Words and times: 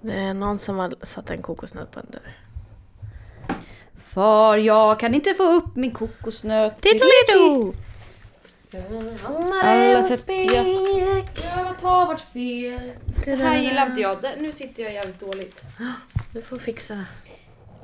Det 0.00 0.12
är 0.12 0.34
någon 0.34 0.58
som 0.58 0.78
har 0.78 0.94
satt 1.02 1.30
en 1.30 1.42
kokosnöt 1.42 1.90
på 1.90 2.00
en 2.00 2.06
dörr. 2.10 2.36
För 3.96 4.56
jag 4.56 5.00
kan 5.00 5.14
inte 5.14 5.34
få 5.34 5.42
upp 5.42 5.76
min 5.76 5.90
kokosnöt. 5.90 6.80
Tiddelido! 6.80 7.74
Alla 9.62 10.02
sätt 10.02 10.24
jag 10.28 10.64
prövat 11.34 11.80
har 11.80 12.06
varit 12.06 12.20
fel. 12.20 12.92
Det 13.24 13.34
här 13.34 13.58
gillar 13.58 13.86
inte 13.86 14.00
jag. 14.00 14.18
Nu 14.38 14.52
sitter 14.52 14.82
jag 14.82 14.92
jävligt 14.92 15.20
dåligt. 15.20 15.62
Du 16.32 16.42
får 16.42 16.56
fixa. 16.56 17.04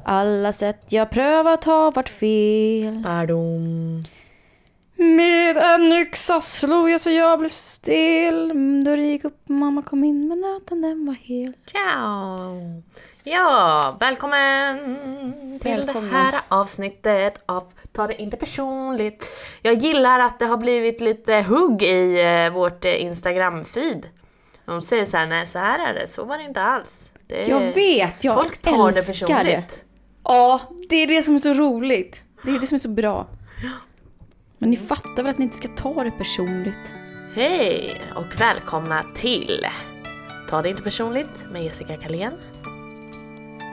Alla 0.05 0.53
sätt 0.53 0.81
jag 0.89 1.11
prövat 1.11 1.65
har 1.65 1.93
varit 1.93 2.09
fel. 2.09 3.03
Pardon. 3.05 4.03
Med 4.97 5.57
en 5.57 5.93
yxa 5.93 6.41
slog 6.41 6.91
jag 6.91 7.01
så 7.01 7.11
jag 7.11 7.39
blev 7.39 7.49
stel. 7.49 8.51
Mm, 8.51 8.85
Dörren 8.85 9.09
gick 9.09 9.25
upp, 9.25 9.49
mamma 9.49 9.83
kom 9.83 10.05
in 10.05 10.29
men 10.29 10.41
nöten 10.41 10.83
den 10.83 11.07
var 11.07 11.15
hel. 11.15 11.53
Ciao! 11.71 12.83
Ja, 13.25 13.97
välkommen 14.01 14.79
till 15.63 15.87
det 15.87 16.01
här 16.13 16.41
avsnittet 16.49 17.43
av 17.47 17.73
Ta 17.93 18.07
det 18.07 18.23
inte 18.23 18.37
personligt. 18.37 19.27
Jag 19.63 19.75
gillar 19.75 20.21
att 20.21 20.39
det 20.39 20.47
har 20.47 20.57
blivit 20.57 21.01
lite 21.01 21.45
hugg 21.49 21.83
i 21.83 22.23
eh, 22.23 22.53
vårt 22.53 22.85
eh, 22.85 22.91
Instagram-feed. 23.05 24.05
De 24.65 24.81
säger 24.83 25.05
så 25.07 25.17
här, 25.17 25.27
nej 25.27 25.47
så 25.47 25.59
här 25.59 25.89
är 25.89 25.95
det, 25.95 26.07
så 26.07 26.25
var 26.25 26.39
det 26.39 26.45
inte 26.45 26.63
alls. 26.63 27.11
Det 27.27 27.45
är, 27.45 27.49
Jag 27.51 27.61
vet, 27.61 28.25
jag 28.25 28.35
Folk 28.35 28.59
tar 28.63 28.93
det 28.93 28.99
älskar 28.99 29.27
personligt. 29.27 29.69
det. 29.69 29.85
Ja, 30.25 30.61
det 30.89 30.97
är 30.97 31.07
det 31.07 31.23
som 31.23 31.35
är 31.35 31.39
så 31.39 31.53
roligt. 31.55 32.23
Det 32.43 32.51
är 32.51 32.59
det 32.61 32.67
som 32.67 32.75
är 32.75 32.79
så 32.79 32.89
bra. 32.89 33.27
Men 34.59 34.71
ni 34.71 34.77
fattar 34.77 35.23
väl 35.23 35.27
att 35.27 35.39
ni 35.39 35.45
inte 35.45 35.57
ska 35.57 35.69
ta 35.69 36.05
det 36.05 36.11
personligt? 36.11 36.95
Hej 37.35 38.01
och 38.15 38.41
välkomna 38.41 39.05
till 39.15 39.67
Ta 40.51 40.63
det 40.63 40.71
inte 40.71 40.83
personligt 40.83 41.47
med 41.51 41.65
Jessica 41.65 41.97
Kalén. 41.97 42.33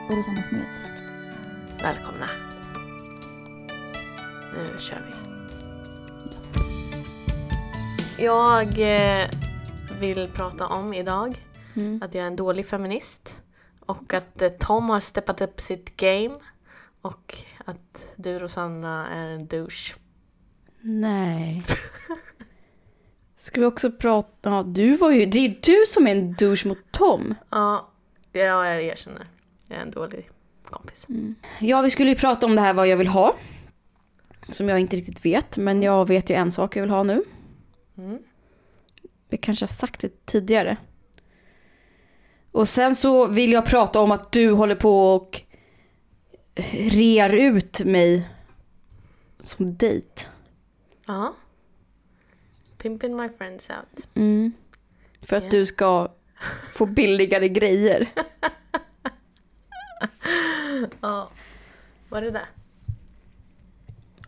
Och 0.08 0.16
Rosanna 0.16 0.42
Smeds. 0.42 0.84
Välkomna. 1.82 2.26
Nu 4.54 4.78
kör 4.78 5.02
vi. 5.06 5.14
Jag 8.24 8.78
eh, 8.78 9.28
vill 10.00 10.28
prata 10.34 10.66
om 10.66 10.94
idag 10.94 11.40
Mm. 11.76 12.00
att 12.02 12.14
jag 12.14 12.22
är 12.22 12.26
en 12.26 12.36
dålig 12.36 12.66
feminist 12.66 13.42
och 13.80 14.14
att 14.14 14.42
eh, 14.42 14.48
Tom 14.48 14.90
har 14.90 15.00
steppat 15.00 15.40
upp 15.40 15.60
sitt 15.60 15.96
game 15.96 16.38
och 17.02 17.34
att 17.64 18.12
du 18.16 18.38
Rosanna 18.38 19.08
är 19.08 19.28
en 19.28 19.46
douche. 19.46 19.94
Nej. 20.86 21.62
Ska 23.36 23.60
vi 23.60 23.66
också 23.66 23.92
prata... 23.92 24.50
Ja, 24.50 24.62
du 24.62 24.96
var 24.96 25.10
ju... 25.10 25.26
Det 25.26 25.38
är 25.38 25.56
du 25.60 25.84
som 25.88 26.06
är 26.06 26.10
en 26.10 26.32
douche 26.32 26.68
mot 26.68 26.78
Tom. 26.90 27.34
Ja, 27.50 27.88
jag 28.32 28.84
erkänner. 28.84 29.26
Jag 29.68 29.78
är 29.78 29.82
en 29.82 29.90
dålig 29.90 30.30
kompis. 30.64 31.06
Ja, 31.58 31.82
vi 31.82 31.90
skulle 31.90 32.10
ju 32.10 32.16
prata 32.16 32.46
om 32.46 32.54
det 32.54 32.60
här 32.60 32.74
vad 32.74 32.88
jag 32.88 32.96
vill 32.96 33.08
ha. 33.08 33.36
Som 34.48 34.68
jag 34.68 34.80
inte 34.80 34.96
riktigt 34.96 35.24
vet, 35.24 35.56
men 35.56 35.82
jag 35.82 36.08
vet 36.08 36.30
ju 36.30 36.34
en 36.34 36.52
sak 36.52 36.76
jag 36.76 36.82
vill 36.82 36.90
ha 36.90 37.02
nu. 37.02 37.24
Mm. 37.98 38.18
Vi 39.28 39.36
kanske 39.36 39.62
har 39.62 39.68
sagt 39.68 40.00
det 40.00 40.26
tidigare. 40.26 40.76
Och 42.52 42.68
sen 42.68 42.94
så 42.94 43.26
vill 43.26 43.52
jag 43.52 43.66
prata 43.66 44.00
om 44.00 44.10
att 44.10 44.32
du 44.32 44.50
håller 44.50 44.74
på 44.74 45.14
och 45.14 45.42
rear 46.72 47.30
ut 47.30 47.80
mig 47.80 48.28
som 49.40 49.76
dejt. 49.76 50.22
Ja. 51.06 51.34
Pimping 52.78 53.16
my 53.16 53.28
friends 53.38 53.70
out. 53.70 54.08
Mm. 54.14 54.52
För 55.22 55.36
att 55.36 55.42
Ja. 55.44 55.50
du 55.50 55.66
ska 55.66 56.08
få 56.74 56.86
billigare 56.86 57.48
grejer. 57.48 58.08
Ja. 61.00 61.30
Var 62.08 62.20
det 62.22 62.30
det? 62.30 62.46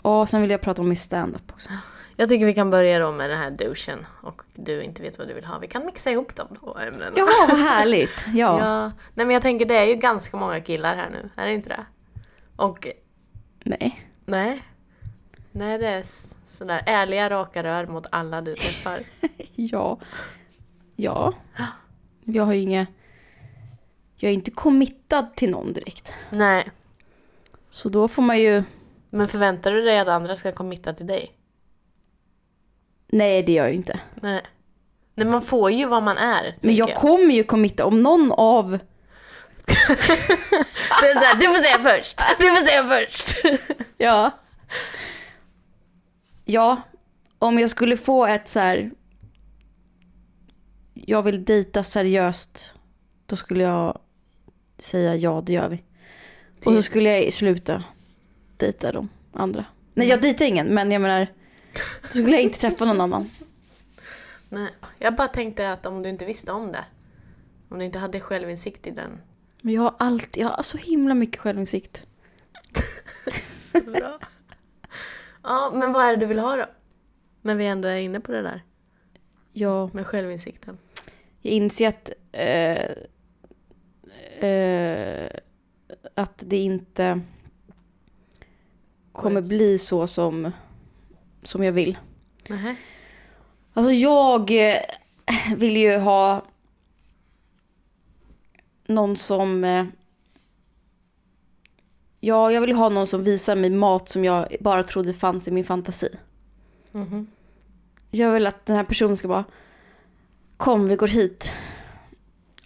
Och 0.02 0.28
sen 0.28 0.40
vill 0.40 0.50
jag 0.50 0.60
prata 0.60 0.82
om 0.82 0.88
min 0.88 0.96
stand-up 0.96 1.52
också. 1.52 1.68
Jag 2.16 2.28
tycker 2.28 2.46
vi 2.46 2.54
kan 2.54 2.70
börja 2.70 2.98
då 2.98 3.12
med 3.12 3.30
den 3.30 3.38
här 3.38 3.50
douchen 3.50 4.06
och 4.22 4.42
du 4.54 4.82
inte 4.82 5.02
vet 5.02 5.18
vad 5.18 5.28
du 5.28 5.34
vill 5.34 5.44
ha. 5.44 5.58
Vi 5.58 5.66
kan 5.66 5.86
mixa 5.86 6.10
ihop 6.10 6.34
de 6.34 6.48
två 6.56 6.78
ämnena. 6.78 7.12
Ja, 7.16 7.26
vad 7.48 7.58
härligt. 7.58 8.26
Ja. 8.34 8.58
Ja. 8.60 8.92
Nej 9.14 9.26
men 9.26 9.30
jag 9.30 9.42
tänker 9.42 9.66
det 9.66 9.76
är 9.76 9.84
ju 9.84 9.94
ganska 9.94 10.36
många 10.36 10.60
killar 10.60 10.96
här 10.96 11.10
nu, 11.10 11.30
är 11.36 11.46
det 11.46 11.52
inte 11.54 11.68
det? 11.68 11.86
Och 12.56 12.88
Nej. 13.64 14.08
nej. 14.24 14.62
Nej 15.56 15.78
det 15.78 15.86
är 15.88 16.02
sådär 16.44 16.82
ärliga 16.86 17.30
raka 17.30 17.62
rör 17.62 17.86
mot 17.86 18.06
alla 18.10 18.40
du 18.42 18.54
träffar. 18.54 19.00
Ja. 19.54 19.98
Ja. 20.96 21.32
Jag 22.24 22.44
har 22.44 22.52
ju 22.52 22.60
inga... 22.60 22.86
Jag 24.16 24.30
är 24.30 24.34
inte 24.34 24.50
committad 24.50 25.34
till 25.36 25.50
någon 25.50 25.72
direkt. 25.72 26.14
nej. 26.30 26.66
Så 27.70 27.88
då 27.88 28.08
får 28.08 28.22
man 28.22 28.38
ju... 28.38 28.62
Men 29.10 29.28
förväntar 29.28 29.72
du 29.72 29.82
dig 29.82 29.98
att 29.98 30.08
andra 30.08 30.36
ska 30.36 30.52
committa 30.52 30.92
till 30.92 31.06
dig? 31.06 31.32
Nej, 33.06 33.42
det 33.42 33.52
gör 33.52 33.64
jag 33.64 33.70
ju 33.70 33.76
inte. 33.76 34.00
Nej. 34.14 34.42
Nej 35.14 35.26
man 35.26 35.42
får 35.42 35.70
ju 35.70 35.86
vad 35.86 36.02
man 36.02 36.18
är. 36.18 36.42
Men 36.42 36.76
tänker 36.76 36.92
jag 36.92 36.94
kommer 36.94 37.34
ju 37.34 37.44
committa 37.44 37.84
om 37.84 38.02
någon 38.02 38.32
av... 38.32 38.70
Det 41.00 41.06
är 41.06 41.18
såhär, 41.18 41.34
du 41.34 41.46
får 41.46 41.62
säga 41.62 41.78
först! 41.78 42.18
Du 42.38 42.50
får 42.56 42.66
säga 42.66 42.88
först! 42.88 43.36
Ja. 43.96 44.30
Ja, 46.48 46.82
om 47.38 47.58
jag 47.58 47.70
skulle 47.70 47.96
få 47.96 48.26
ett 48.26 48.48
så 48.48 48.58
här... 48.60 48.90
Jag 50.94 51.22
vill 51.22 51.44
dejta 51.44 51.82
seriöst. 51.82 52.74
Då 53.26 53.36
skulle 53.36 53.64
jag 53.64 53.98
säga 54.78 55.16
ja, 55.16 55.42
det 55.46 55.52
gör 55.52 55.68
vi. 55.68 55.82
Och 56.56 56.62
så 56.62 56.82
skulle 56.82 57.18
jag 57.18 57.32
sluta 57.32 57.84
dejta 58.56 58.92
de 58.92 59.08
andra. 59.32 59.64
Nej, 59.94 60.08
jag 60.08 60.22
dejtar 60.22 60.44
ingen, 60.44 60.66
men 60.66 60.92
jag 60.92 61.02
menar... 61.02 61.26
Då 62.02 62.08
skulle 62.08 62.30
jag 62.30 62.42
inte 62.42 62.58
träffa 62.58 62.84
någon 62.84 63.00
annan. 63.00 63.30
Nej. 64.48 64.70
Jag 64.98 65.14
bara 65.14 65.28
tänkte 65.28 65.72
att 65.72 65.86
om 65.86 66.02
du 66.02 66.08
inte 66.08 66.24
visste 66.24 66.52
om 66.52 66.72
det. 66.72 66.84
Om 67.68 67.78
du 67.78 67.84
inte 67.84 67.98
hade 67.98 68.20
självinsikt 68.20 68.86
i 68.86 68.90
den. 68.90 69.18
Men 69.60 69.74
jag 69.74 69.82
har 69.82 69.94
alltid, 69.98 70.42
jag 70.42 70.48
har 70.48 70.62
så 70.62 70.78
himla 70.78 71.14
mycket 71.14 71.40
självinsikt. 71.40 72.06
Bra. 73.72 74.18
Ja, 75.46 75.70
men 75.74 75.92
vad 75.92 76.04
är 76.04 76.10
det 76.10 76.16
du 76.16 76.26
vill 76.26 76.38
ha 76.38 76.56
då? 76.56 76.66
När 77.42 77.54
vi 77.54 77.66
ändå 77.66 77.88
är 77.88 77.96
inne 77.96 78.20
på 78.20 78.32
det 78.32 78.42
där 78.42 78.62
Jag, 79.52 79.94
med 79.94 80.06
självinsikten. 80.06 80.78
jag 81.40 81.52
inser 81.52 81.88
att... 81.88 82.10
Eh, 82.32 82.90
eh, 84.50 85.30
att 86.14 86.42
det 86.46 86.56
inte 86.56 87.20
kommer 89.12 89.40
bli 89.40 89.78
så 89.78 90.06
som, 90.06 90.52
som 91.42 91.64
jag 91.64 91.72
vill. 91.72 91.98
Nähä. 92.48 92.76
Alltså 93.72 93.92
jag 93.92 94.70
eh, 94.70 94.82
vill 95.56 95.76
ju 95.76 95.96
ha 95.96 96.42
någon 98.86 99.16
som... 99.16 99.64
Ja, 102.26 102.52
jag 102.52 102.60
vill 102.60 102.72
ha 102.72 102.88
någon 102.88 103.06
som 103.06 103.24
visar 103.24 103.56
mig 103.56 103.70
mat 103.70 104.08
som 104.08 104.24
jag 104.24 104.56
bara 104.60 104.82
trodde 104.82 105.12
fanns 105.12 105.48
i 105.48 105.50
min 105.50 105.64
fantasi. 105.64 106.08
Mhm. 106.92 107.26
Jag 108.10 108.32
vill 108.32 108.46
att 108.46 108.66
den 108.66 108.76
här 108.76 108.84
personen 108.84 109.16
ska 109.16 109.28
bara 109.28 109.44
Kom 110.56 110.88
vi 110.88 110.96
går 110.96 111.06
hit. 111.06 111.52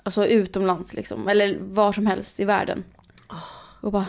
Alltså 0.02 0.26
utomlands 0.26 0.94
liksom. 0.94 1.28
Eller 1.28 1.58
var 1.60 1.92
som 1.92 2.06
helst 2.06 2.40
i 2.40 2.44
världen. 2.44 2.84
Och 3.80 3.92
bara 3.92 4.06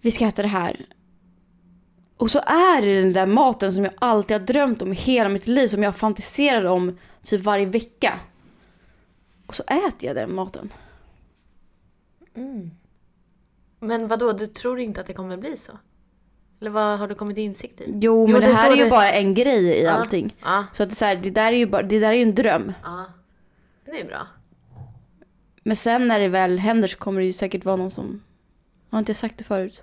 Vi 0.00 0.10
ska 0.10 0.26
äta 0.26 0.42
det 0.42 0.48
här. 0.48 0.86
Och 2.16 2.30
så 2.30 2.38
är 2.46 2.82
det 2.82 3.00
den 3.00 3.12
där 3.12 3.26
maten 3.26 3.72
som 3.72 3.84
jag 3.84 3.94
alltid 3.98 4.40
har 4.40 4.46
drömt 4.46 4.82
om 4.82 4.92
i 4.92 4.96
hela 4.96 5.28
mitt 5.28 5.46
liv. 5.46 5.68
Som 5.68 5.82
jag 5.82 5.96
fantiserar 5.96 6.64
om 6.64 6.98
typ 7.22 7.42
varje 7.42 7.66
vecka. 7.66 8.20
Och 9.46 9.54
så 9.54 9.62
äter 9.62 10.06
jag 10.06 10.16
den 10.16 10.34
maten. 10.34 10.70
Mm. 12.36 12.70
Men 13.80 14.06
vad 14.06 14.18
då? 14.18 14.32
du 14.32 14.46
tror 14.46 14.80
inte 14.80 15.00
att 15.00 15.06
det 15.06 15.12
kommer 15.12 15.36
bli 15.36 15.56
så? 15.56 15.72
Eller 16.60 16.70
vad 16.70 16.98
har 16.98 17.08
du 17.08 17.14
kommit 17.14 17.38
insikt 17.38 17.80
i? 17.80 17.84
Jo, 17.86 17.98
Jo, 18.00 18.26
men 18.26 18.34
det 18.40 18.40
det, 18.46 18.46
är 18.52 18.54
här 18.54 18.70
är 18.72 18.76
ju 18.76 18.84
det- 18.84 18.90
bara 18.90 19.12
en 19.12 19.34
grej 19.34 19.64
i 19.66 19.82
Ja. 19.84 19.90
allting. 19.90 20.36
Ja, 20.44 20.64
Så 20.72 20.82
att 20.82 20.88
det, 20.88 20.92
är 20.92 20.96
så 20.96 21.04
här, 21.04 21.16
det 21.16 21.30
där 21.30 21.52
är 21.52 21.56
ju 21.56 21.66
bara, 21.66 21.82
det 21.82 21.98
där 21.98 22.12
är 22.12 22.22
en 22.22 22.34
dröm. 22.34 22.72
ja. 22.84 23.04
Det 23.84 24.00
är 24.00 24.06
bra. 24.06 24.26
Men 25.62 25.76
sen 25.76 26.08
när 26.08 26.20
det 26.20 26.28
väl 26.28 26.58
händer 26.58 26.88
så 26.88 26.98
kommer 26.98 27.20
det 27.20 27.26
ju 27.26 27.32
säkert 27.32 27.64
vara 27.64 27.76
någon 27.76 27.90
som, 27.90 28.22
har 28.90 28.98
inte 28.98 29.10
jag 29.10 29.16
sagt 29.16 29.38
det 29.38 29.44
förut? 29.44 29.82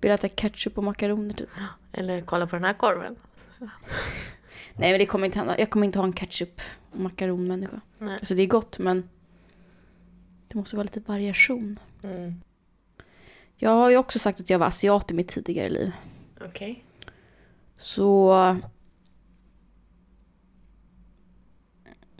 Vill 0.00 0.10
äta 0.10 0.28
ketchup 0.28 0.78
och 0.78 0.84
makaroner 0.84 1.34
typ. 1.34 1.48
Eller 1.92 2.20
kolla 2.22 2.46
på 2.46 2.56
den 2.56 2.64
här 2.64 2.72
korven. 2.74 3.16
Nej 4.74 4.90
men 4.90 4.98
det 4.98 5.06
kommer 5.06 5.26
inte 5.26 5.38
hända. 5.38 5.58
Jag 5.58 5.70
kommer 5.70 5.86
inte 5.86 5.98
ha 5.98 6.06
en 6.06 6.12
ketchup 6.12 6.60
och 6.92 7.00
makaronmänniska. 7.00 7.80
Nej. 7.98 8.14
Alltså 8.14 8.34
det 8.34 8.42
är 8.42 8.46
gott 8.46 8.78
men 8.78 9.08
det 10.50 10.58
måste 10.58 10.76
vara 10.76 10.84
lite 10.84 11.00
variation. 11.00 11.78
Mm. 12.02 12.40
Jag 13.56 13.70
har 13.70 13.90
ju 13.90 13.96
också 13.96 14.18
sagt 14.18 14.40
att 14.40 14.50
jag 14.50 14.58
var 14.58 14.66
asiat 14.66 15.10
i 15.10 15.14
mitt 15.14 15.28
tidigare 15.28 15.68
liv. 15.68 15.92
Okej. 16.40 16.84
Så 17.76 18.32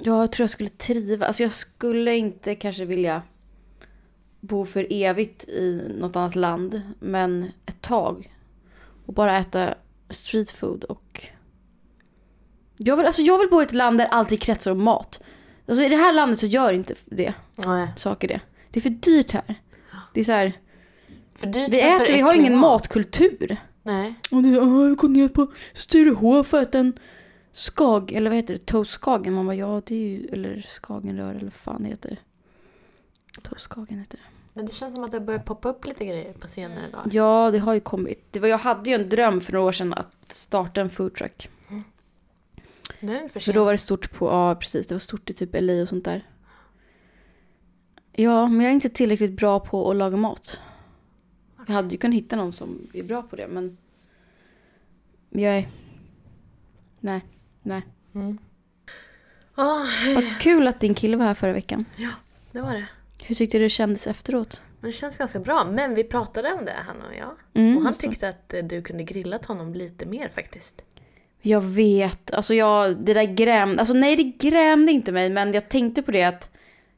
Ja, 0.03 0.21
jag 0.21 0.33
tror 0.33 0.43
jag 0.43 0.51
skulle 0.51 0.69
trivas. 0.69 1.27
Alltså 1.27 1.43
jag 1.43 1.53
skulle 1.53 2.17
inte 2.17 2.55
kanske 2.55 2.85
vilja 2.85 3.23
bo 4.41 4.67
för 4.67 4.87
evigt 4.91 5.49
i 5.49 5.95
något 5.99 6.17
annat 6.17 6.35
land. 6.35 6.83
Men 6.99 7.53
ett 7.67 7.83
tag. 7.83 8.35
Och 9.07 9.15
bara 9.15 9.39
äta 9.39 9.75
street 10.09 10.51
food 10.51 10.85
och... 10.85 11.27
Jag 12.77 12.97
vill, 12.97 13.07
alltså 13.07 13.23
jag 13.23 13.39
vill 13.39 13.49
bo 13.49 13.61
i 13.61 13.65
ett 13.65 13.73
land 13.73 13.99
där 13.99 14.07
alltid 14.07 14.43
kretsar 14.43 14.71
om 14.71 14.83
mat. 14.83 15.23
Alltså 15.71 15.85
i 15.85 15.89
det 15.89 15.97
här 15.97 16.13
landet 16.13 16.39
så 16.39 16.47
gör 16.47 16.73
inte 16.73 16.95
det, 17.05 17.35
Nej. 17.57 17.89
saker 17.97 18.29
det. 18.29 18.41
Det 18.71 18.79
är 18.79 18.83
för 18.83 18.89
dyrt 18.91 19.33
här. 19.33 19.55
Det 20.15 20.21
är 20.21 20.25
så 20.25 20.33
här, 20.33 20.53
För 21.35 21.47
dyrt 21.47 21.69
vi 21.69 21.81
för 21.81 21.87
äter, 22.05 22.13
vi 22.13 22.21
har 22.21 22.35
ingen 22.35 22.57
mat. 22.57 22.83
matkultur. 22.83 23.57
Nej. 23.83 24.15
Och 24.31 24.43
du, 24.43 24.61
"Åh, 24.61 24.89
jag 24.89 24.97
går 24.97 25.09
ner 25.09 25.29
på 25.29 25.53
Sturehof 25.73 26.55
och 26.55 26.61
äter 26.61 26.81
en 26.81 26.99
skag, 27.53 28.13
eller 28.13 28.31
vad 28.31 28.37
heter 28.37 28.55
det, 28.55 28.67
toast 28.67 28.91
skagen. 28.91 29.33
Man 29.35 29.47
bara, 29.47 29.55
ja 29.57 29.83
det 29.87 29.95
är 29.95 30.09
ju, 30.09 30.27
eller 30.33 30.67
skagenrör 30.69 31.31
eller 31.31 31.43
vad 31.45 31.53
fan 31.53 31.83
det 31.83 31.89
heter. 31.89 32.17
Toast 33.43 33.61
skagen 33.65 33.99
heter 33.99 34.17
det. 34.19 34.25
Men 34.55 34.67
det 34.67 34.73
känns 34.75 34.95
som 34.95 35.05
att 35.05 35.11
det 35.11 35.21
börjar 35.21 35.41
poppa 35.41 35.69
upp 35.69 35.87
lite 35.87 36.05
grejer 36.07 36.33
på 36.33 36.49
senare 36.49 36.91
dagar. 36.93 37.09
Ja, 37.13 37.51
det 37.51 37.59
har 37.59 37.75
ju 37.75 37.81
kommit. 37.81 38.25
Det 38.31 38.41
var, 38.41 38.49
jag 38.49 38.59
hade 38.59 38.91
ju 38.91 38.97
en 38.97 39.09
dröm 39.09 39.41
för 39.41 39.53
några 39.53 39.67
år 39.67 39.73
sedan 39.73 39.95
att 39.95 40.13
starta 40.33 40.81
en 40.81 40.91
foodtruck. 40.91 41.49
Nu 43.01 43.17
är 43.17 43.23
det 43.23 43.29
för 43.29 43.41
För 43.41 43.53
då 43.53 43.65
var 43.65 43.73
det 43.73 43.79
stort 43.79 44.13
på, 44.13 44.27
ja 44.27 44.55
precis, 44.55 44.87
det 44.87 44.95
var 44.95 44.99
stort 45.01 45.31
i 45.31 45.35
typ 45.35 45.51
LA 45.53 45.83
och 45.83 45.89
sånt 45.89 46.05
där. 46.05 46.27
Ja, 48.13 48.47
men 48.47 48.61
jag 48.61 48.71
är 48.71 48.75
inte 48.75 48.89
tillräckligt 48.89 49.33
bra 49.33 49.61
på 49.61 49.91
att 49.91 49.97
laga 49.97 50.17
mat. 50.17 50.61
Jag 51.67 51.75
hade 51.75 51.89
ju 51.89 51.97
kunnat 51.97 52.17
hitta 52.17 52.37
någon 52.37 52.53
som 52.53 52.89
är 52.95 53.03
bra 53.03 53.23
på 53.23 53.37
det, 53.37 53.49
men 53.49 53.77
jag 55.31 55.59
är... 55.59 55.69
Nej, 57.01 57.25
nej. 57.63 57.83
Mm. 58.15 58.39
Ah, 59.55 59.85
Vad 60.15 60.41
kul 60.41 60.67
att 60.67 60.81
din 60.81 60.95
kille 60.95 61.17
var 61.17 61.25
här 61.25 61.35
förra 61.35 61.53
veckan. 61.53 61.85
det 62.53 62.61
var 62.61 62.75
det. 62.75 62.87
Hur 63.19 63.35
tyckte 63.35 63.59
du 63.59 63.65
det 63.65 63.71
kändes 63.71 64.07
efteråt? 64.07 64.63
Men 64.81 64.89
det 64.89 64.93
känns 64.93 65.19
ganska 65.19 65.41
bra. 65.41 65.65
Men 65.71 65.95
vi 65.95 66.05
pratade 66.05 66.53
om 66.53 66.65
det, 66.65 66.77
han 66.87 66.97
och 66.97 67.15
jag. 67.15 67.31
Mm, 67.55 67.77
och 67.77 67.83
han 67.83 67.93
tyckte 67.93 68.29
att 68.29 68.55
eh, 68.55 68.65
du 68.65 68.83
kunde 68.83 69.05
grillat 69.05 69.45
honom 69.45 69.75
lite 69.75 70.07
mer 70.07 70.29
faktiskt. 70.29 70.85
Jag 71.43 71.61
vet, 71.61 72.31
alltså 72.31 72.55
jag, 72.55 72.97
det 72.97 73.15
där 73.15 73.25
grämde, 73.25 73.81
alltså 73.81 73.95
nej 73.95 74.17
det 74.17 74.23
grämde 74.23 74.93
inte 74.93 75.13
mig 75.13 75.31
men 75.31 75.53
jag 75.53 75.69
tänkte 75.69 76.03
på 76.03 76.11
det 76.11 76.23
att 76.23 76.51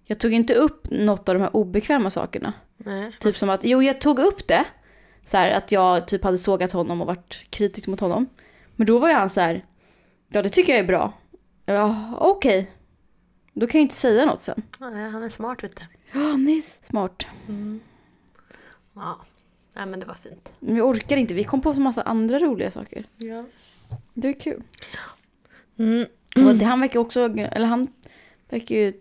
jag 0.05 0.19
tog 0.19 0.33
inte 0.33 0.55
upp 0.55 0.91
något 0.91 1.29
av 1.29 1.35
de 1.35 1.41
här 1.41 1.57
obekväma 1.57 2.11
sakerna. 2.11 2.53
Nej. 2.77 3.13
Typ 3.21 3.33
som 3.33 3.51
att, 3.51 3.65
jo 3.65 3.83
jag 3.83 4.01
tog 4.01 4.19
upp 4.19 4.49
det. 4.49 4.65
Så 5.25 5.37
här, 5.37 5.51
att 5.51 5.73
jag 5.73 6.09
typ 6.09 6.25
hade 6.25 6.39
sågat 6.39 6.73
honom 6.73 7.01
och 7.01 7.07
varit 7.07 7.51
kritisk 7.51 7.89
mot 7.89 8.01
honom. 8.01 8.27
Men 8.77 8.87
då 8.87 8.99
var 8.99 9.09
ju 9.09 9.15
han 9.15 9.31
så 9.31 9.41
här, 9.41 9.65
ja 10.29 10.43
det 10.43 10.49
tycker 10.49 10.73
jag 10.73 10.81
är 10.81 10.87
bra. 10.87 11.13
Ja, 11.67 12.15
okej. 12.19 12.71
Då 13.53 13.67
kan 13.67 13.79
jag 13.79 13.85
inte 13.85 13.95
säga 13.95 14.25
något 14.25 14.43
sen. 14.43 14.63
Nej, 14.79 15.11
han 15.11 15.23
är 15.23 15.29
smart 15.29 15.65
vet 15.65 15.77
du. 15.77 15.83
Ja, 16.21 16.37
nice. 16.37 16.79
Smart. 16.83 17.27
Ja. 18.95 19.21
Nej 19.75 19.87
men 19.87 20.01
det 20.01 20.07
var 20.07 20.15
fint. 20.15 20.53
Men 20.59 20.75
vi 20.75 20.81
orkar 20.81 21.17
inte, 21.17 21.35
vi 21.35 21.45
kom 21.45 21.61
på 21.61 21.75
så 21.75 21.81
massa 21.81 22.03
andra 22.03 22.39
roliga 22.39 22.71
saker. 22.71 23.05
Ja. 23.17 23.45
Det 24.15 24.29
är 24.29 24.41
kul. 24.41 24.63
Mm. 25.77 26.07
Och 26.37 26.55
det, 26.55 26.65
han 26.65 26.81
verkar 26.81 27.01
också, 27.01 27.21
eller 27.21 27.67
han 27.67 27.89
verkar 28.49 28.75
ju, 28.75 29.01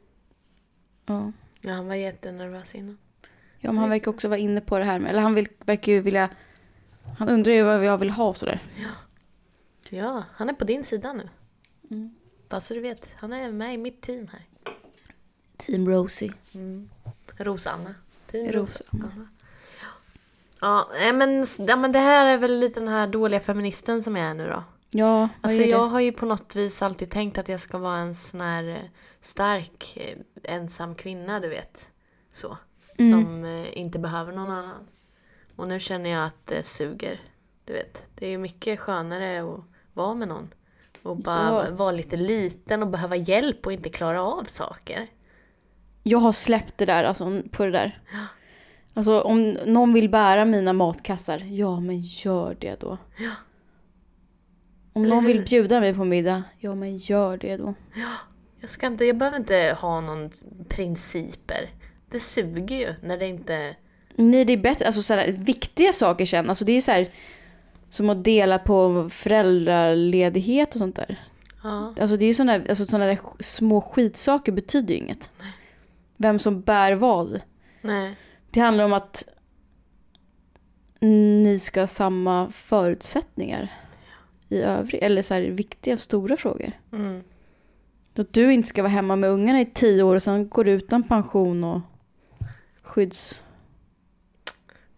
ja. 1.05 1.31
Ja, 1.61 1.73
han 1.73 1.88
var 1.88 1.95
jättenervös 1.95 2.75
innan. 2.75 2.97
Ja, 3.59 3.71
men 3.71 3.77
han 3.77 3.89
verkar 3.89 4.11
också 4.11 4.27
vara 4.27 4.39
inne 4.39 4.61
på 4.61 4.79
det 4.79 4.85
här 4.85 4.99
med, 4.99 5.09
eller 5.09 5.21
han 5.21 5.33
vill, 5.33 5.47
verkar 5.59 5.91
ju 5.91 5.99
vilja, 5.99 6.29
han 7.17 7.29
undrar 7.29 7.53
ju 7.53 7.63
vad 7.63 7.85
jag 7.85 7.97
vill 7.97 8.09
ha 8.09 8.27
och 8.29 8.38
sådär. 8.38 8.63
Ja, 9.89 10.23
han 10.33 10.49
är 10.49 10.53
på 10.53 10.63
din 10.63 10.83
sida 10.83 11.13
nu. 11.13 11.29
Mm. 11.91 12.15
Bara 12.49 12.61
så 12.61 12.73
du 12.73 12.79
vet. 12.79 13.15
Han 13.17 13.33
är 13.33 13.51
med 13.51 13.73
i 13.73 13.77
mitt 13.77 14.01
team 14.01 14.27
här. 14.31 14.45
Team 15.57 15.89
Rosie. 15.89 16.33
Mm. 16.53 16.89
Rosanna. 17.37 17.95
Team 18.27 18.51
Rosanna. 18.51 19.05
Rosanna. 19.05 19.27
Ja, 20.61 20.89
men, 21.13 21.45
ja, 21.67 21.75
men 21.75 21.91
det 21.91 21.99
här 21.99 22.25
är 22.25 22.37
väl 22.37 22.59
lite 22.59 22.79
den 22.79 22.89
här 22.89 23.07
dåliga 23.07 23.39
feministen 23.39 24.01
som 24.01 24.15
jag 24.15 24.29
är 24.29 24.33
nu 24.33 24.47
då. 24.47 24.63
Ja, 24.93 25.29
Alltså 25.41 25.61
jag 25.61 25.88
har 25.88 25.99
ju 25.99 26.11
på 26.11 26.25
något 26.25 26.55
vis 26.55 26.81
alltid 26.81 27.09
tänkt 27.09 27.38
att 27.38 27.47
jag 27.49 27.59
ska 27.61 27.77
vara 27.77 27.97
en 27.97 28.15
sån 28.15 28.41
här 28.41 28.67
eh, 28.67 28.77
stark 29.21 29.97
eh, 29.97 30.53
ensam 30.55 30.95
kvinna, 30.95 31.39
du 31.39 31.49
vet. 31.49 31.89
Så. 32.31 32.57
Mm. 32.97 33.11
Som 33.11 33.43
eh, 33.45 33.77
inte 33.77 33.99
behöver 33.99 34.31
någon 34.31 34.51
annan. 34.51 34.88
Och 35.55 35.67
nu 35.67 35.79
känner 35.79 36.09
jag 36.09 36.25
att 36.25 36.47
det 36.47 36.63
suger. 36.63 37.19
Du 37.65 37.73
vet, 37.73 38.05
det 38.15 38.25
är 38.25 38.29
ju 38.29 38.38
mycket 38.38 38.79
skönare 38.79 39.43
att 39.43 39.59
vara 39.93 40.13
med 40.13 40.27
någon. 40.27 40.49
Och 41.03 41.17
bara 41.17 41.65
Ja. 41.69 41.75
vara 41.75 41.91
lite 41.91 42.17
liten 42.17 42.83
och 42.83 42.89
behöva 42.89 43.15
hjälp 43.15 43.65
och 43.65 43.73
inte 43.73 43.89
klara 43.89 44.23
av 44.23 44.44
saker. 44.44 45.07
Jag 46.03 46.19
har 46.19 46.31
släppt 46.31 46.77
det 46.77 46.85
där, 46.85 47.03
alltså 47.03 47.41
på 47.51 47.65
det 47.65 47.71
där. 47.71 48.01
Alltså 48.94 49.21
om 49.21 49.49
någon 49.65 49.94
vill 49.94 50.09
bära 50.09 50.45
mina 50.45 50.73
matkassar, 50.73 51.39
ja 51.39 51.79
men 51.79 51.97
gör 51.99 52.57
det 52.59 52.79
då. 52.79 52.97
Ja. 53.17 53.31
Om 54.93 55.03
någon 55.03 55.25
vill 55.25 55.45
bjuda 55.45 55.79
mig 55.79 55.93
på 55.93 56.03
middag, 56.03 56.43
ja 56.59 56.75
men 56.75 56.97
gör 56.97 57.38
det 57.38 57.57
då. 57.57 57.73
Jag, 58.59 58.69
ska 58.69 58.88
inte, 58.88 59.05
jag 59.05 59.17
behöver 59.17 59.38
inte 59.38 59.77
ha 59.81 60.01
någon 60.01 60.29
principer. 60.69 61.69
Det 62.09 62.19
suger 62.19 62.75
ju 62.77 62.93
när 63.01 63.17
det 63.17 63.27
inte... 63.27 63.75
Nej 64.15 64.45
det 64.45 64.53
är 64.53 64.57
bättre, 64.57 64.85
alltså 64.85 65.01
sådär 65.01 65.27
viktiga 65.27 65.93
saker 65.93 66.25
sen, 66.25 66.49
alltså 66.49 66.65
det 66.65 66.71
är 66.71 66.81
så 66.81 66.91
här 66.91 67.09
som 67.89 68.09
att 68.09 68.23
dela 68.23 68.59
på 68.59 69.09
föräldraledighet 69.09 70.75
och 70.75 70.79
sånt 70.79 70.95
där. 70.95 71.19
Ja. 71.63 71.94
Alltså 72.01 72.17
det 72.17 72.25
är 72.25 72.27
ju 72.27 72.33
sådana 72.33 72.53
alltså 72.53 72.85
såna 72.85 73.05
där 73.05 73.19
små 73.39 73.81
skitsaker 73.81 74.51
betyder 74.51 74.94
ju 74.94 74.99
inget. 74.99 75.31
Vem 76.17 76.39
som 76.39 76.61
bär 76.61 76.94
vad. 76.94 77.41
Nej. 77.81 78.15
Det 78.51 78.59
handlar 78.59 78.83
om 78.83 78.94
att 78.94 79.23
ni 80.99 81.59
ska 81.59 81.79
ha 81.79 81.87
samma 81.87 82.51
förutsättningar 82.51 83.73
i 84.51 84.62
övrigt, 84.62 85.03
eller 85.03 85.21
så 85.21 85.33
här 85.33 85.42
viktiga 85.42 85.98
stora 85.98 86.38
frågor. 86.38 86.71
Mm. 86.92 87.24
Att 88.15 88.33
du 88.33 88.53
inte 88.53 88.69
ska 88.69 88.81
vara 88.81 88.92
hemma 88.92 89.15
med 89.15 89.30
ungarna 89.30 89.62
i 89.62 89.65
tio 89.65 90.03
år 90.03 90.15
och 90.15 90.24
sen 90.24 90.50
går 90.50 90.63
du 90.63 90.71
utan 90.71 91.03
pension 91.03 91.63
och 91.63 91.81
skyddspension 92.83 93.45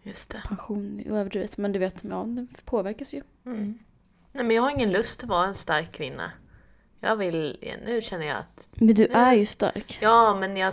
Just 0.02 0.30
det. 0.30 0.42
i 1.02 1.08
överdrivet. 1.08 1.56
Men 1.56 1.72
du 1.72 1.78
vet, 1.78 1.94
ja, 2.10 2.24
det 2.26 2.46
påverkas 2.64 3.12
ju. 3.12 3.22
Mm. 3.46 3.78
Nej, 4.32 4.44
men 4.44 4.56
jag 4.56 4.62
har 4.62 4.70
ingen 4.70 4.92
lust 4.92 5.22
att 5.22 5.28
vara 5.28 5.46
en 5.46 5.54
stark 5.54 5.92
kvinna. 5.92 6.30
Jag 7.00 7.16
vill... 7.16 7.58
Nu 7.86 8.00
känner 8.00 8.26
jag 8.26 8.36
att... 8.36 8.68
Men 8.72 8.94
du 8.94 9.06
är 9.06 9.34
ju 9.34 9.46
stark. 9.46 9.98
Ja, 10.02 10.36
men 10.40 10.56
jag... 10.56 10.72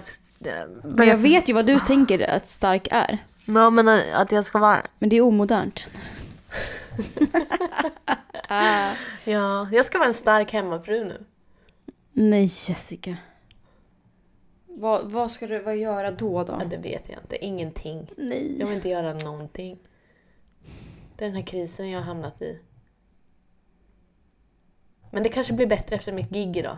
Men 0.84 1.08
jag 1.08 1.18
vet 1.18 1.50
ju 1.50 1.54
vad 1.54 1.66
du 1.66 1.80
tänker 1.80 2.30
att 2.30 2.50
stark 2.52 2.88
är. 2.92 3.18
Ja, 3.46 3.70
men 3.70 3.88
att 4.14 4.32
jag 4.32 4.46
ska 4.46 4.60
vara... 4.60 4.82
Men 5.00 5.10
det 5.10 5.16
är 5.16 5.22
omodernt. 5.22 5.88
Ja, 9.24 9.68
jag 9.72 9.86
ska 9.86 9.98
vara 9.98 10.08
en 10.08 10.14
stark 10.14 10.54
hemmafru 10.54 11.06
nu. 11.06 11.26
Nej 12.14 12.44
Jessica. 12.68 13.18
Vad, 14.68 15.12
vad 15.12 15.32
ska 15.32 15.48
du 15.48 15.60
vad 15.60 15.78
göra 15.78 16.12
då 16.12 16.46
Ja, 16.48 16.56
då? 16.60 16.66
det 16.70 16.78
vet 16.78 17.10
jag 17.10 17.20
inte. 17.20 17.46
Ingenting. 17.46 18.08
Nej. 18.18 18.60
Jag 18.60 18.66
vill 18.68 18.76
inte 18.76 18.90
göra 18.90 19.14
någonting. 19.14 19.80
Det 21.18 21.26
är 21.26 21.30
den 21.30 21.36
här 21.38 21.44
krisen 21.44 21.90
jag 21.90 22.00
har 22.00 22.06
hamnat 22.06 22.42
i. 22.42 22.60
Men 25.12 25.24
det 25.24 25.30
kanske 25.30 25.54
blir 25.54 25.68
bättre 25.68 25.96
efter 25.96 26.14
mitt 26.14 26.30
gig 26.30 26.58
idag. 26.58 26.78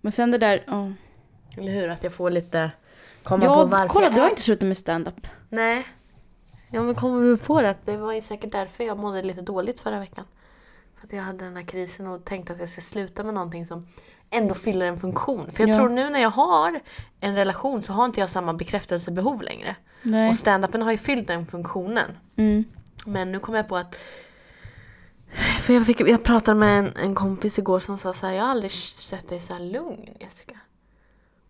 Men 0.00 0.12
sen 0.12 0.30
det 0.30 0.38
där, 0.38 0.64
ja. 0.66 0.92
Eller 1.58 1.72
hur? 1.72 1.88
Att 1.88 2.02
jag 2.04 2.12
får 2.12 2.30
lite... 2.30 2.72
Komma 3.22 3.46
på 3.46 3.52
Ja, 3.52 3.64
varför 3.66 3.88
kolla 3.88 4.06
jag 4.06 4.14
du 4.14 4.20
har 4.20 4.26
är- 4.26 4.30
inte 4.30 4.42
slutat 4.42 4.66
med 4.68 4.76
stand-up. 4.76 5.26
Nej. 5.48 5.86
Ja 6.72 6.82
men 6.82 6.94
kommer 6.94 7.20
vi 7.20 7.36
på 7.36 7.62
det? 7.62 7.76
Det 7.84 7.96
var 7.96 8.12
ju 8.12 8.20
säkert 8.20 8.52
därför 8.52 8.84
jag 8.84 8.98
mådde 8.98 9.22
lite 9.22 9.40
dåligt 9.40 9.80
förra 9.80 9.98
veckan. 10.00 10.24
För 10.96 11.06
att 11.06 11.12
jag 11.12 11.22
hade 11.22 11.44
den 11.44 11.56
här 11.56 11.64
krisen 11.64 12.06
och 12.06 12.24
tänkte 12.24 12.52
att 12.52 12.58
jag 12.58 12.68
ska 12.68 12.80
sluta 12.80 13.24
med 13.24 13.34
någonting 13.34 13.66
som 13.66 13.86
ändå 14.30 14.54
fyller 14.54 14.86
en 14.86 14.98
funktion. 14.98 15.50
För 15.50 15.62
jag 15.62 15.68
Ja. 15.70 15.76
tror 15.76 15.88
nu 15.88 16.10
när 16.10 16.20
jag 16.20 16.30
har 16.30 16.80
en 17.20 17.34
relation 17.34 17.82
så 17.82 17.92
har 17.92 18.04
inte 18.04 18.20
jag 18.20 18.30
samma 18.30 18.54
bekräftelsebehov 18.54 19.42
längre. 19.42 19.76
Nej. 20.02 20.28
Och 20.28 20.36
stand-upen 20.36 20.82
har 20.82 20.92
ju 20.92 20.98
fyllt 20.98 21.26
den 21.28 21.46
funktionen. 21.46 22.10
Mm. 22.36 22.64
Men 23.06 23.32
nu 23.32 23.38
kom 23.38 23.54
jag 23.54 23.68
på 23.68 23.76
att 23.76 23.96
för 25.60 25.74
jag, 25.74 25.86
fick, 25.86 26.00
jag 26.00 26.24
pratade 26.24 26.58
med 26.58 26.78
en, 26.78 26.96
en 26.96 27.14
kompis 27.14 27.58
igår 27.58 27.78
som 27.78 27.98
sa 27.98 28.12
så 28.12 28.26
här, 28.26 28.34
jag 28.34 28.42
har 28.42 28.50
aldrig 28.50 28.72
sett 28.72 29.28
dig 29.28 29.40
så 29.40 29.58
lugn 29.58 30.08
Jessica. 30.20 30.58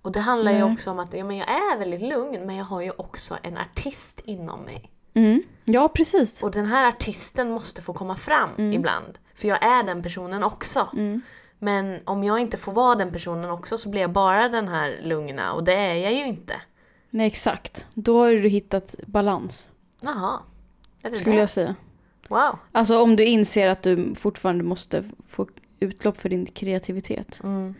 Och 0.02 0.12
det 0.12 0.20
handlar 0.20 0.52
ju 0.52 0.64
Nej. 0.64 0.72
också 0.72 0.90
om 0.90 0.98
att 0.98 1.14
ja, 1.14 1.24
men 1.24 1.36
jag 1.36 1.48
är 1.50 1.78
väldigt 1.78 2.00
lugn 2.00 2.46
men 2.46 2.56
jag 2.56 2.64
har 2.64 2.80
ju 2.82 2.90
också 2.90 3.38
en 3.42 3.58
artist 3.58 4.20
inom 4.24 4.60
mig. 4.60 4.90
Mm. 5.14 5.42
Ja, 5.64 5.88
precis. 5.88 6.42
Och 6.42 6.50
den 6.50 6.66
här 6.66 6.88
artisten 6.88 7.50
måste 7.50 7.82
få 7.82 7.92
komma 7.92 8.16
fram 8.16 8.72
ibland. 8.72 9.18
För 9.34 9.48
jag 9.48 9.64
är 9.64 9.82
den 9.82 10.02
personen 10.02 10.42
också. 10.42 10.88
Mm. 10.92 11.20
Men 11.58 12.00
om 12.04 12.24
jag 12.24 12.40
inte 12.40 12.56
får 12.56 12.72
vara 12.72 12.94
den 12.94 13.12
personen 13.12 13.50
också 13.50 13.78
så 13.78 13.88
blir 13.88 14.00
jag 14.00 14.12
bara 14.12 14.48
den 14.48 14.68
här 14.68 15.00
lugna 15.02 15.52
och 15.52 15.64
det 15.64 15.74
är 15.74 15.94
jag 15.94 16.12
ju 16.12 16.26
inte. 16.26 16.54
Nej, 17.10 17.26
exakt. 17.26 17.86
Då 17.94 18.18
har 18.18 18.30
du 18.30 18.48
hittat 18.48 18.94
balans, 19.06 19.68
Jaha. 20.02 20.38
Skulle 20.98 21.34
det? 21.34 21.40
jag 21.40 21.50
säga. 21.50 21.74
Wow. 22.28 22.58
Alltså 22.72 23.02
om 23.02 23.16
du 23.16 23.24
inser 23.24 23.68
att 23.68 23.82
du 23.82 24.14
fortfarande 24.14 24.64
måste 24.64 25.04
få 25.28 25.48
utlopp 25.80 26.18
för 26.20 26.28
din 26.28 26.46
kreativitet. 26.46 27.40
Mm. 27.44 27.74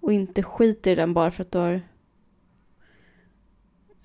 Och 0.00 0.12
inte 0.12 0.42
skiter 0.42 0.90
i 0.90 0.94
den 0.94 1.14
bara 1.14 1.30
för 1.30 1.42
att 1.42 1.52
du 1.52 1.58
har... 1.58 1.82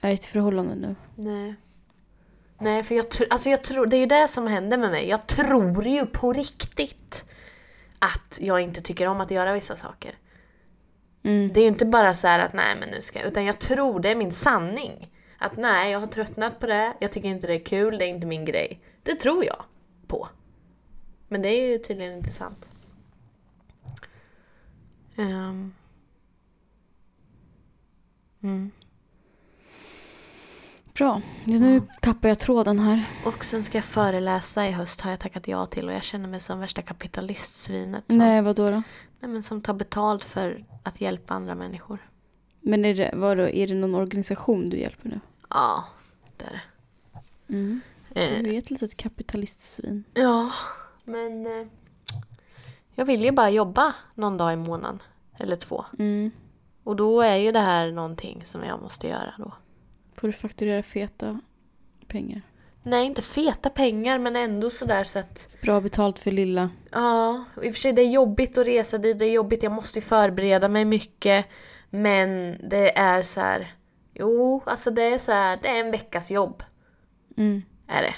är 0.01 0.11
i 0.11 0.13
ett 0.13 0.25
förhållande 0.25 0.75
nu. 0.75 0.95
Nej. 1.15 1.55
Nej, 2.57 2.83
för 2.83 2.95
jag, 2.95 3.05
tr- 3.05 3.27
alltså 3.29 3.49
jag 3.49 3.63
tror, 3.63 3.85
det 3.85 3.95
är 3.95 3.99
ju 3.99 4.05
det 4.05 4.27
som 4.27 4.47
händer 4.47 4.77
med 4.77 4.91
mig. 4.91 5.09
Jag 5.09 5.27
tror 5.27 5.87
ju 5.87 6.05
på 6.05 6.33
riktigt 6.33 7.25
att 7.99 8.39
jag 8.41 8.61
inte 8.61 8.81
tycker 8.81 9.07
om 9.07 9.21
att 9.21 9.31
göra 9.31 9.53
vissa 9.53 9.75
saker. 9.77 10.17
Mm. 11.23 11.53
Det 11.53 11.59
är 11.59 11.61
ju 11.61 11.67
inte 11.67 11.85
bara 11.85 12.13
så 12.13 12.27
här 12.27 12.39
att 12.39 12.53
nej 12.53 12.75
men 12.79 12.89
nu 12.89 13.01
ska 13.01 13.19
jag, 13.19 13.27
utan 13.27 13.45
jag 13.45 13.59
tror 13.59 13.99
det 13.99 14.09
är 14.09 14.15
min 14.15 14.31
sanning. 14.31 15.11
Att 15.37 15.57
nej, 15.57 15.91
jag 15.91 15.99
har 15.99 16.07
tröttnat 16.07 16.59
på 16.59 16.67
det, 16.67 16.93
jag 16.99 17.11
tycker 17.11 17.29
inte 17.29 17.47
det 17.47 17.53
är 17.53 17.65
kul, 17.65 17.97
det 17.97 18.05
är 18.05 18.09
inte 18.09 18.27
min 18.27 18.45
grej. 18.45 18.81
Det 19.03 19.15
tror 19.15 19.45
jag 19.45 19.63
på. 20.07 20.29
Men 21.27 21.41
det 21.41 21.49
är 21.49 21.71
ju 21.71 21.77
tydligen 21.77 22.17
inte 22.17 22.31
sant. 22.31 22.69
Ehm. 25.15 25.73
Mm. 28.43 28.71
Bra. 30.95 31.21
Nu 31.43 31.81
tappar 32.01 32.29
jag 32.29 32.39
tråden 32.39 32.79
här. 32.79 33.09
Och 33.25 33.45
sen 33.45 33.63
ska 33.63 33.77
jag 33.77 33.85
föreläsa 33.85 34.67
i 34.67 34.71
höst 34.71 35.01
har 35.01 35.11
jag 35.11 35.19
tackat 35.19 35.47
ja 35.47 35.65
till 35.65 35.87
och 35.87 35.93
jag 35.93 36.03
känner 36.03 36.29
mig 36.29 36.39
som 36.39 36.59
värsta 36.59 36.81
kapitalistsvinet. 36.81 38.03
Som, 38.07 38.17
Nej, 38.17 38.41
vad 38.41 38.55
då? 38.55 38.65
då? 38.65 38.83
nej, 39.19 39.31
men 39.31 39.43
som 39.43 39.61
tar 39.61 39.73
betalt 39.73 40.23
för 40.23 40.65
att 40.83 41.01
hjälpa 41.01 41.33
andra 41.33 41.55
människor. 41.55 41.99
Men 42.61 42.85
är 42.85 42.93
det, 42.93 43.11
vad 43.15 43.37
då, 43.37 43.49
är 43.49 43.67
det 43.67 43.73
någon 43.75 43.95
organisation 43.95 44.69
du 44.69 44.77
hjälper 44.79 45.09
nu? 45.09 45.19
Ja, 45.49 45.83
det 46.37 46.45
är 46.45 46.51
det. 46.51 46.61
Mm. 47.53 47.81
Eh, 48.09 48.43
Du 48.43 48.53
är 48.53 48.59
ett 48.59 48.69
litet 48.69 48.97
kapitalistsvin. 48.97 50.03
Ja, 50.13 50.51
men 51.03 51.45
eh, 51.45 51.67
jag 52.95 53.05
vill 53.05 53.23
ju 53.23 53.31
bara 53.31 53.49
jobba 53.49 53.93
någon 54.13 54.37
dag 54.37 54.53
i 54.53 54.55
månaden. 54.55 54.99
Eller 55.37 55.55
två. 55.55 55.85
Mm. 55.99 56.31
Och 56.83 56.95
då 56.95 57.21
är 57.21 57.35
ju 57.35 57.51
det 57.51 57.59
här 57.59 57.91
någonting 57.91 58.41
som 58.45 58.63
jag 58.63 58.81
måste 58.81 59.07
göra 59.07 59.33
då. 59.37 59.53
Får 60.17 60.27
du 60.27 60.33
fakturera 60.33 60.83
feta 60.83 61.39
pengar? 62.07 62.41
Nej, 62.83 63.05
inte 63.05 63.21
feta 63.21 63.69
pengar 63.69 64.17
men 64.19 64.35
ändå 64.35 64.69
sådär 64.69 65.03
så 65.03 65.19
att 65.19 65.49
Bra 65.61 65.81
betalt 65.81 66.19
för 66.19 66.31
lilla. 66.31 66.69
Ja, 66.91 67.43
i 67.63 67.69
och 67.69 67.73
för 67.73 67.79
sig 67.79 67.93
det 67.93 68.01
är 68.01 68.09
jobbigt 68.11 68.57
att 68.57 68.67
resa 68.67 68.97
dit, 68.97 69.19
det 69.19 69.25
är 69.25 69.33
jobbigt, 69.33 69.63
jag 69.63 69.71
måste 69.71 69.99
ju 69.99 70.03
förbereda 70.03 70.67
mig 70.67 70.85
mycket. 70.85 71.45
Men 71.89 72.57
det 72.69 72.97
är 72.97 73.21
så 73.21 73.39
här. 73.39 73.73
Jo, 74.13 74.63
alltså 74.65 74.91
det 74.91 75.03
är 75.03 75.17
så 75.17 75.31
här, 75.31 75.59
det 75.61 75.67
är 75.67 75.79
en 75.85 75.91
veckas 75.91 76.31
jobb. 76.31 76.63
Mm. 77.37 77.61
Är 77.87 78.01
det. 78.01 78.15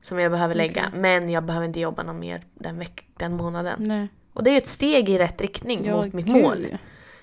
Som 0.00 0.18
jag 0.18 0.32
behöver 0.32 0.54
lägga. 0.54 0.92
Men 0.94 1.28
jag 1.28 1.44
behöver 1.44 1.66
inte 1.66 1.80
jobba 1.80 2.02
någon 2.02 2.18
mer 2.18 2.42
den, 2.54 2.78
veck- 2.82 3.08
den 3.16 3.36
månaden. 3.36 3.88
Nej. 3.88 4.08
Och 4.32 4.42
det 4.42 4.50
är 4.50 4.52
ju 4.52 4.58
ett 4.58 4.66
steg 4.66 5.08
i 5.08 5.18
rätt 5.18 5.40
riktning 5.40 5.84
Ja, 5.86 5.96
mot 6.04 6.12
mitt 6.12 6.26
gud, 6.26 6.42
mål. 6.42 6.78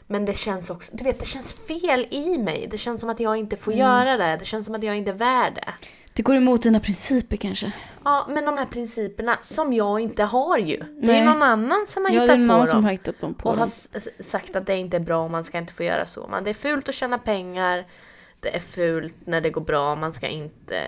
Men 0.08 0.26
det 0.26 0.34
känns 0.38 0.70
också, 0.70 0.92
du 0.96 1.04
vet 1.04 1.20
det 1.20 1.26
känns 1.26 1.68
fel 1.68 2.08
i 2.12 2.38
mig. 2.38 2.68
Det 2.72 2.78
känns 2.78 3.00
som 3.02 3.10
att 3.10 3.20
jag 3.20 3.38
inte 3.38 3.58
får 3.58 3.72
Mm. 3.74 3.80
göra 3.86 4.18
det. 4.18 4.38
Det 4.40 4.46
känns 4.46 4.66
som 4.66 4.76
att 4.76 4.84
jag 4.84 4.96
inte 4.98 5.12
är 5.12 5.16
värd 5.16 5.56
det. 5.56 5.74
Det 6.14 6.24
går 6.24 6.36
emot 6.36 6.62
dina 6.64 6.80
principer 6.80 7.38
kanske? 7.38 7.72
Ja, 8.04 8.26
men 8.30 8.46
de 8.46 8.58
här 8.58 8.66
principerna 8.66 9.38
som 9.40 9.74
jag 9.74 10.00
inte 10.00 10.24
har 10.24 10.58
ju. 10.58 10.78
Det 10.78 10.88
Nej. 11.08 11.20
är 11.20 11.26
någon 11.26 11.44
annan 11.44 11.86
som 11.88 12.06
har 12.06 12.12
Ja, 12.12 12.26
det 12.28 12.34
hittat 12.36 12.50
på 12.50 12.58
dem. 12.58 12.68
som 12.68 12.84
har 12.84 12.92
hittat 12.92 13.20
dem 13.22 13.34
på 13.34 13.50
och 13.50 13.56
har 13.58 13.66
dem. 13.66 13.72
s- 13.94 14.30
sagt 14.30 14.56
att 14.56 14.66
det 14.66 14.76
inte 14.76 14.98
är 14.98 15.02
bra, 15.02 15.28
man 15.28 15.44
ska 15.44 15.58
inte 15.58 15.74
få 15.74 15.84
göra 15.84 16.06
så. 16.06 16.28
Man, 16.28 16.44
det 16.44 16.50
är 16.50 16.54
fult 16.54 16.90
att 16.90 16.96
tjäna 16.96 17.18
pengar, 17.18 17.86
det 18.40 18.56
är 18.56 18.60
fult 18.60 19.16
när 19.26 19.42
det 19.42 19.50
går 19.50 19.62
bra, 19.62 19.96
man 19.96 20.12
ska 20.12 20.28
inte... 20.28 20.84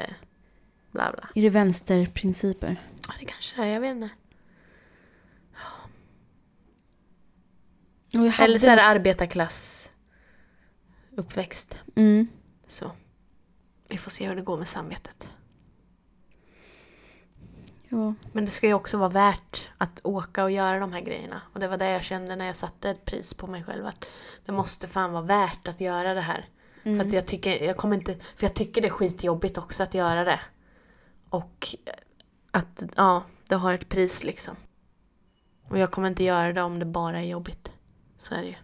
Bla 0.92 1.12
bla. 1.12 1.30
Är 1.36 1.42
det 1.42 1.50
vänsterprinciper? 1.50 2.82
Ja, 3.08 3.14
det 3.20 3.26
kanske 3.26 3.62
är, 3.64 3.66
jag 3.74 3.82
vet 3.82 3.92
inte. 3.92 4.06
Och 4.06 4.10
jag 7.84 7.96
hade... 8.14 8.44
Eller 8.44 8.60
så 8.60 8.70
är 8.70 8.76
det 8.76 8.84
arbetarklass 8.84 9.92
uppväxt. 11.18 11.80
Mm. 11.96 12.28
Så. 12.68 12.92
Vi 13.90 13.98
får 13.98 14.12
se 14.12 14.28
hur 14.28 14.36
det 14.36 14.42
går 14.42 14.58
med 14.58 14.68
samvetet. 14.68 15.30
Ja. 17.90 18.14
Men 18.32 18.46
det 18.46 18.52
ska 18.52 18.68
ju 18.68 18.74
också 18.74 18.98
vara 18.98 19.10
värt 19.10 19.70
att 19.78 20.00
åka 20.04 20.44
och 20.44 20.52
göra 20.52 20.80
de 20.80 20.94
här 20.94 21.02
grejerna. 21.02 21.42
Och 21.54 21.60
det 21.60 21.68
var 21.68 21.78
det 21.78 21.92
jag 21.92 22.04
kände 22.04 22.36
när 22.36 22.46
jag 22.46 22.56
satte 22.56 22.90
ett 22.90 23.06
pris 23.06 23.34
på 23.34 23.48
mig 23.48 23.64
själv. 23.64 23.86
Att 23.86 24.10
det 24.46 24.52
måste 24.52 24.88
fan 24.88 25.12
vara 25.12 25.24
värt 25.24 25.68
att 25.68 25.82
göra 25.82 26.14
det 26.14 26.22
här. 26.22 26.50
Mm. 26.84 27.00
För 27.00 27.08
att 27.08 27.14
jag 27.14 27.28
tycker, 27.28 27.64
jag 27.64 27.78
kommer 27.78 27.96
inte, 27.96 28.16
för 28.36 28.46
jag 28.46 28.54
tycker 28.54 28.82
det 28.82 28.88
är 28.88 28.92
skitjobbigt 28.92 29.58
också 29.58 29.84
att 29.84 29.94
göra 29.94 30.24
det. 30.24 30.40
Och 31.30 31.76
att, 32.52 32.84
ja, 32.96 33.24
det 33.48 33.56
har 33.56 33.74
ett 33.74 33.90
pris 33.90 34.24
liksom. 34.24 34.56
Och 35.70 35.78
jag 35.78 35.92
kommer 35.92 36.08
inte 36.08 36.24
göra 36.24 36.54
det 36.54 36.62
om 36.62 36.80
det 36.80 36.86
bara 36.86 37.20
är 37.20 37.26
jobbigt. 37.26 37.67
Så 38.18 38.36
är 38.36 38.42
det 38.42 38.48
ju. 38.48 38.56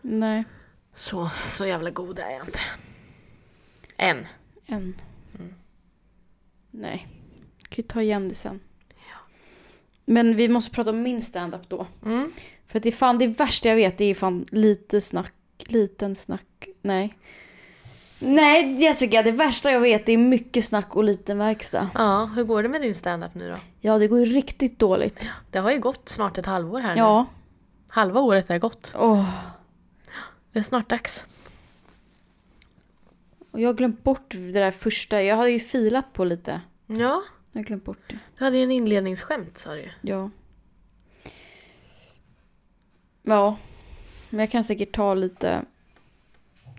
Nej. 0.00 0.44
Så, 0.96 1.30
så 1.46 1.66
jävla 1.66 1.90
god 1.90 2.18
är 2.18 2.30
jag 2.30 2.46
inte. 2.46 2.58
Än. 3.98 4.26
En. 4.66 5.00
Mm. 5.38 5.54
Nej. 6.70 7.08
kan 7.68 7.76
ju 7.76 7.82
ta 7.82 8.02
igen 8.02 8.28
det 8.28 8.34
sen. 8.34 8.60
Men 10.04 10.36
vi 10.36 10.48
måste 10.48 10.70
prata 10.70 10.90
om 10.90 11.02
min 11.02 11.22
stand-up 11.22 11.68
då. 11.68 11.86
Mm. 12.04 12.32
För 12.66 12.78
att 12.78 12.82
det 12.82 12.88
är 12.88 12.92
fan 12.92 13.18
det 13.18 13.26
värsta 13.26 13.68
jag 13.68 13.76
vet, 13.76 13.98
det 13.98 14.04
är 14.04 14.14
fan 14.14 14.46
lite 14.50 15.00
snack, 15.00 15.34
liten 15.58 16.16
snack, 16.16 16.68
nej. 16.82 17.18
Nej 18.18 18.82
Jessica, 18.82 19.22
det 19.22 19.32
värsta 19.32 19.70
jag 19.70 19.80
vet 19.80 20.06
det 20.06 20.12
är 20.12 20.18
mycket 20.18 20.64
snack 20.64 20.96
och 20.96 21.04
liten 21.04 21.38
verkstad. 21.38 21.90
Ja, 21.94 22.30
hur 22.36 22.44
går 22.44 22.62
det 22.62 22.68
med 22.68 22.82
din 22.82 22.94
stand-up 22.94 23.34
nu 23.34 23.48
då? 23.48 23.56
Ja, 23.80 23.98
det 23.98 24.08
går 24.08 24.18
ju 24.18 24.24
riktigt 24.24 24.78
dåligt. 24.78 25.28
Det 25.50 25.58
har 25.58 25.70
ju 25.70 25.78
gått 25.78 26.08
snart 26.08 26.38
ett 26.38 26.46
halvår 26.46 26.80
här 26.80 26.94
nu. 26.94 27.00
Ja. 27.00 27.26
Halva 27.96 28.20
året 28.20 28.50
är 28.50 28.58
gått. 28.58 28.94
Åh. 28.98 29.30
Det 30.52 30.58
är 30.58 30.62
snart 30.62 30.88
dags. 30.88 31.26
Och 33.50 33.60
jag 33.60 33.68
har 33.68 33.74
glömt 33.74 34.02
bort 34.02 34.30
det 34.30 34.52
där 34.52 34.70
första, 34.70 35.22
jag 35.22 35.36
hade 35.36 35.50
ju 35.50 35.60
filat 35.60 36.12
på 36.12 36.24
lite. 36.24 36.60
Ja, 36.86 37.22
Jag 37.52 37.60
har 37.60 37.64
glömt 37.64 37.84
bort 37.84 37.98
det. 38.06 38.18
du 38.38 38.44
hade 38.44 38.56
ju 38.56 38.62
en 38.64 38.70
inledningsskämt 38.72 39.58
sa 39.58 39.74
du 39.74 39.80
ju. 39.80 39.90
Ja. 40.02 40.30
Ja. 43.22 43.56
Men 44.30 44.40
jag 44.40 44.50
kan 44.50 44.64
säkert 44.64 44.92
ta 44.94 45.14
lite 45.14 45.64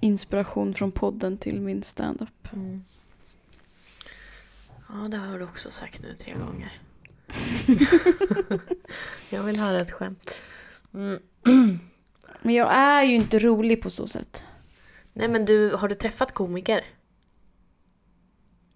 inspiration 0.01 0.73
från 0.73 0.91
podden 0.91 1.37
till 1.37 1.61
min 1.61 1.83
stand-up. 1.83 2.53
Mm. 2.53 2.83
Ja, 4.89 4.95
det 5.07 5.17
har 5.17 5.39
du 5.39 5.45
också 5.45 5.69
sagt 5.69 6.03
nu 6.03 6.15
tre 6.15 6.33
gånger. 6.33 6.81
jag 9.29 9.43
vill 9.43 9.59
höra 9.59 9.81
ett 9.81 9.91
skämt. 9.91 10.31
Mm. 10.97 11.19
Men 12.41 12.55
jag 12.55 12.73
är 12.73 13.03
ju 13.03 13.15
inte 13.15 13.39
rolig 13.39 13.81
på 13.81 13.89
så 13.89 14.07
sätt. 14.07 14.45
Nej 15.13 15.27
men 15.27 15.45
du, 15.45 15.75
har 15.75 15.87
du 15.87 15.95
träffat 15.95 16.31
komiker? 16.31 16.85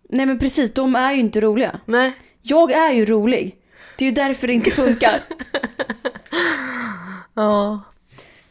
Nej 0.09 0.25
men 0.25 0.39
precis, 0.39 0.73
de 0.73 0.95
är 0.95 1.13
ju 1.13 1.19
inte 1.19 1.41
roliga. 1.41 1.79
Nej. 1.85 2.13
Jag 2.41 2.71
är 2.71 2.91
ju 2.91 3.05
rolig. 3.05 3.57
Det 3.97 4.05
är 4.05 4.09
ju 4.09 4.15
därför 4.15 4.47
det 4.47 4.53
inte 4.53 4.71
funkar. 4.71 5.19
Ja. 7.33 7.83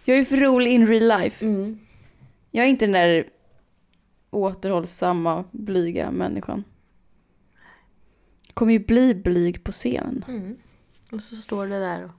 Jag 0.04 0.14
är 0.14 0.18
ju 0.20 0.24
för 0.24 0.36
rolig 0.36 0.72
in 0.72 0.86
real 0.86 1.20
life. 1.20 1.44
Mm. 1.44 1.78
Jag 2.50 2.64
är 2.64 2.68
inte 2.68 2.86
den 2.86 2.92
där 2.92 3.28
återhållsamma, 4.30 5.44
blyga 5.50 6.10
människan. 6.10 6.64
Jag 8.46 8.54
kommer 8.54 8.72
ju 8.72 8.78
bli 8.78 9.14
blyg 9.14 9.64
på 9.64 9.72
scenen. 9.72 10.24
Mm. 10.28 10.56
Och 11.12 11.22
så 11.22 11.36
står 11.36 11.66
det 11.66 11.78
där 11.78 12.04
och... 12.04 12.10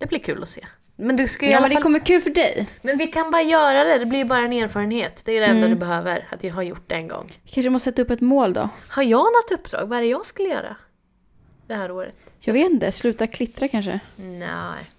Det 0.00 0.06
blir 0.06 0.18
kul 0.18 0.42
att 0.42 0.48
se. 0.48 0.66
Men 0.96 1.16
du 1.16 1.26
ska 1.26 1.46
ju 1.46 1.52
Ja 1.52 1.60
men 1.60 1.70
det 1.70 1.76
kommer 1.82 1.98
kul 1.98 2.22
för 2.22 2.30
dig. 2.30 2.68
Men 2.82 2.98
vi 2.98 3.06
kan 3.06 3.30
bara 3.30 3.42
göra 3.42 3.84
det, 3.84 3.98
det 3.98 4.06
blir 4.06 4.24
bara 4.24 4.40
en 4.40 4.52
erfarenhet. 4.52 5.22
Det 5.24 5.32
är 5.36 5.40
det 5.40 5.46
enda 5.46 5.58
Mm. 5.66 5.70
du 5.70 5.76
behöver, 5.76 6.28
att 6.32 6.44
jag 6.44 6.54
har 6.54 6.62
gjort 6.62 6.84
det 6.88 6.94
en 6.94 7.08
gång. 7.08 7.40
Kanske 7.46 7.70
måste 7.70 7.90
sätta 7.90 8.02
upp 8.02 8.10
ett 8.10 8.20
mål 8.20 8.52
då. 8.52 8.68
Har 8.88 9.02
jag 9.02 9.18
något 9.24 9.50
uppdrag? 9.58 9.86
Vad 9.86 9.98
är 9.98 10.02
det 10.02 10.08
jag 10.08 10.26
skulle 10.26 10.48
göra? 10.48 10.76
Det 11.66 11.74
här 11.74 11.90
året? 11.90 12.16
Jag 12.40 12.54
vet 12.54 12.70
inte, 12.70 12.92
sluta 12.92 13.26
klittra 13.26 13.68
kanske. 13.68 14.00
Nej. 14.16 14.90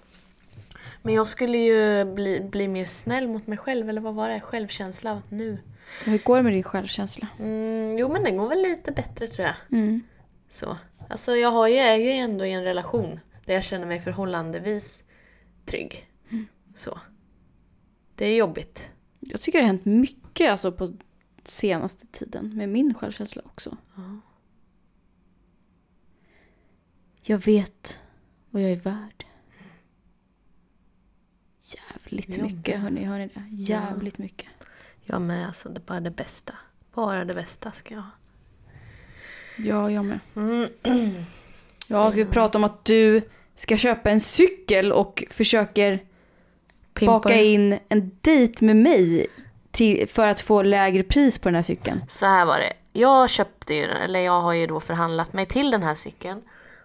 Men 1.01 1.13
jag 1.13 1.27
skulle 1.27 1.57
ju 1.57 2.05
bli, 2.05 2.39
bli 2.51 2.67
mer 2.67 2.85
snäll 2.85 3.27
mot 3.27 3.47
mig 3.47 3.57
själv, 3.57 3.89
eller 3.89 4.01
vad 4.01 4.13
var 4.15 4.29
det? 4.29 4.39
Självkänsla 4.41 5.21
nu. 5.29 5.57
Hur 6.05 6.17
går 6.17 6.37
det 6.37 6.43
med 6.43 6.53
din 6.53 6.63
självkänsla? 6.63 7.27
Mm, 7.39 7.97
jo 7.97 8.09
men 8.13 8.23
den 8.23 8.37
går 8.37 8.47
väl 8.49 8.61
lite 8.61 8.91
bättre 8.91 9.27
tror 9.27 9.47
jag. 9.47 9.79
Mm. 9.79 10.01
Så. 10.49 10.77
Alltså 11.09 11.35
jag 11.35 11.51
har 11.51 11.67
ju, 11.67 11.75
är 11.77 11.95
ju 11.95 12.11
ändå 12.11 12.45
i 12.45 12.51
en 12.51 12.63
relation 12.63 13.19
där 13.51 13.55
jag 13.55 13.63
känner 13.63 13.87
mig 13.87 13.99
förhållandevis 13.99 15.03
trygg. 15.65 16.09
Så. 16.73 16.99
Det 18.15 18.25
är 18.25 18.35
jobbigt. 18.35 18.91
Jag 19.19 19.41
tycker 19.41 19.59
det 19.59 19.63
har 19.63 19.67
hänt 19.67 19.85
mycket 19.85 20.51
alltså, 20.51 20.71
på 20.71 20.93
senaste 21.43 22.05
tiden 22.11 22.57
med 22.57 22.69
min 22.69 22.93
självkänsla 22.93 23.41
också. 23.45 23.77
Ja. 23.95 24.19
Jag 27.21 27.37
vet 27.37 27.99
vad 28.49 28.63
jag 28.63 28.71
är 28.71 28.75
värd. 28.75 29.25
Jävligt 31.61 32.37
Jag 32.37 32.51
mycket, 32.51 32.79
hörni, 32.79 33.03
hör 33.03 33.19
ni 33.19 33.27
det? 33.27 33.43
Jävligt 33.49 34.17
mycket. 34.17 34.49
Jag 35.01 35.21
med, 35.21 35.47
alltså 35.47 35.69
det 35.69 35.79
är 35.79 35.85
bara 35.85 35.99
det 35.99 36.11
bästa. 36.11 36.53
Bara 36.93 37.25
det 37.25 37.33
bästa 37.33 37.71
ska 37.71 37.93
jag 37.93 38.01
ha. 38.01 38.11
Ja, 39.57 39.91
jag 39.91 40.05
med. 40.05 40.19
Mm. 40.35 40.69
Ja, 41.87 42.11
ska 42.11 42.23
vi 42.23 42.31
prata 42.31 42.57
om 42.57 42.63
att 42.63 42.85
du 42.85 43.21
ska 43.61 43.77
köpa 43.77 44.09
en 44.09 44.19
cykel 44.19 44.91
och 44.91 45.23
försöker 45.29 45.99
Pimpa 46.93 47.11
baka 47.11 47.41
in 47.41 47.79
en 47.89 48.11
dejt 48.21 48.65
med 48.65 48.75
mig 48.75 49.27
till, 49.71 50.07
för 50.07 50.27
att 50.27 50.41
få 50.41 50.61
lägre 50.61 51.03
pris 51.03 51.39
på 51.39 51.49
den 51.49 51.55
här 51.55 51.61
cykeln. 51.61 52.01
Så 52.07 52.25
här 52.25 52.45
var 52.45 52.57
det. 52.57 52.73
Jag 52.93 53.29
köpte 53.29 53.73
ju 53.73 53.81
den, 53.81 53.97
eller 53.97 54.19
jag 54.19 54.41
har 54.41 54.53
ju 54.53 54.67
då 54.67 54.79
förhandlat 54.79 55.33
mig 55.33 55.45
till 55.45 55.71
den 55.71 55.83
här 55.83 55.95
cykeln. 55.95 56.41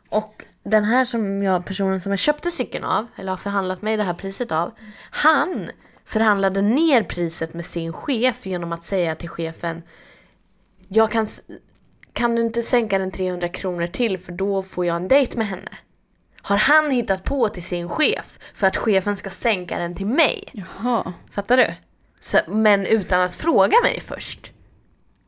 Och 0.09 0.45
den 0.63 0.85
här 0.85 1.05
som 1.05 1.43
jag, 1.43 1.67
personen 1.67 2.01
som 2.01 2.13
jag 2.13 2.19
köpte 2.19 2.51
cykeln 2.51 2.85
av, 2.85 3.07
eller 3.17 3.31
har 3.31 3.37
förhandlat 3.37 3.83
mig 3.83 3.97
det 3.97 4.03
här 4.03 4.15
priset 4.15 4.53
av, 4.53 4.73
han 5.11 5.71
förhandlade 6.05 6.63
ner 6.63 7.03
priset 7.03 7.55
med 7.55 7.65
sin 7.65 7.93
chef 7.93 8.47
genom 8.47 8.73
att 8.73 8.83
säga 8.83 9.15
till 9.15 9.29
chefen 9.29 9.83
Jag 10.89 11.11
kan, 11.11 11.27
kan 12.13 12.35
du 12.35 12.43
inte 12.43 12.63
sänka 12.63 12.99
den 12.99 13.11
300 13.11 13.49
kronor 13.49 13.87
till 13.87 14.19
för 14.19 14.33
då 14.33 14.63
får 14.63 14.87
jag 14.87 14.97
en 14.97 15.09
dejt 15.09 15.39
med 15.39 15.47
henne? 15.47 15.71
Har 16.47 16.57
han 16.57 16.91
hittat 16.91 17.25
på 17.25 17.49
till 17.49 17.63
sin 17.63 17.89
chef 17.89 18.39
för 18.55 18.67
att 18.67 18.77
chefen 18.77 19.17
ska 19.17 19.31
sänka 19.31 19.79
den 19.79 19.95
till 19.95 20.07
mig? 20.07 20.45
Jaha. 20.53 21.13
Fattar 21.31 21.57
du? 21.57 21.75
Så, 22.21 22.39
men 22.49 22.87
utan 22.87 23.21
att 23.21 23.35
fråga 23.37 23.77
mig 23.83 24.01
först. 24.01 24.53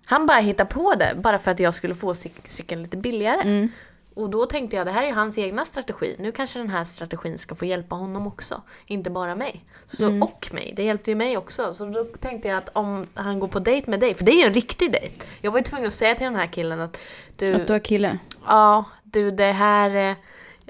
Han 0.05 0.27
bara 0.27 0.39
hittade 0.39 0.71
på 0.71 0.95
det 0.95 1.15
bara 1.17 1.39
för 1.39 1.51
att 1.51 1.61
jag 1.61 1.75
skulle 1.75 1.95
få 1.95 2.13
cyk- 2.13 2.43
cykeln 2.49 2.83
lite 2.83 2.97
billigare. 2.97 3.41
Mm. 3.41 3.69
Och 4.15 4.31
då 4.31 4.47
tänkte 4.47 4.77
jag 4.77 4.87
det 4.87 4.93
här 4.93 5.03
är 5.03 5.13
hans 5.13 5.39
egna 5.39 5.65
strategi. 5.65 6.17
Nu 6.19 6.33
kanske 6.33 6.59
den 6.59 6.71
här 6.71 6.85
strategin 6.85 7.39
ska 7.39 7.55
få 7.55 7.65
hjälpa 7.65 7.95
honom 7.97 8.27
också. 8.27 8.63
Inte 8.87 9.11
bara 9.11 9.35
mig. 9.35 9.65
Så, 9.87 10.05
Mm. 10.05 10.23
Och 10.23 10.49
mig. 10.53 10.73
Det 10.77 10.83
hjälpte 10.83 11.11
ju 11.11 11.15
mig 11.15 11.37
också. 11.37 11.75
Så 11.75 11.85
då 11.87 12.05
tänkte 12.05 12.49
jag 12.49 12.59
att 12.59 12.69
om 12.73 13.07
han 13.15 13.39
går 13.41 13.49
på 13.49 13.59
dejt 13.59 13.91
med 13.91 14.01
dig, 14.01 14.15
för 14.15 14.25
det 14.25 14.33
är 14.33 14.41
ju 14.41 14.47
en 14.47 14.55
riktig 14.55 14.93
dejt. 14.93 15.15
Jag 15.41 15.51
var 15.51 15.59
ju 15.59 15.65
tvungen 15.65 15.87
att 15.87 15.93
säga 15.93 16.15
till 16.15 16.25
den 16.25 16.37
här 16.37 16.47
killen 16.47 16.81
att 16.81 17.01
du, 17.37 17.55
Att 17.55 17.67
du 17.67 17.73
har 17.73 17.81
kille. 17.81 18.19
Ja, 18.47 18.85
du 19.03 19.31
det 19.31 19.53
här... 19.53 20.17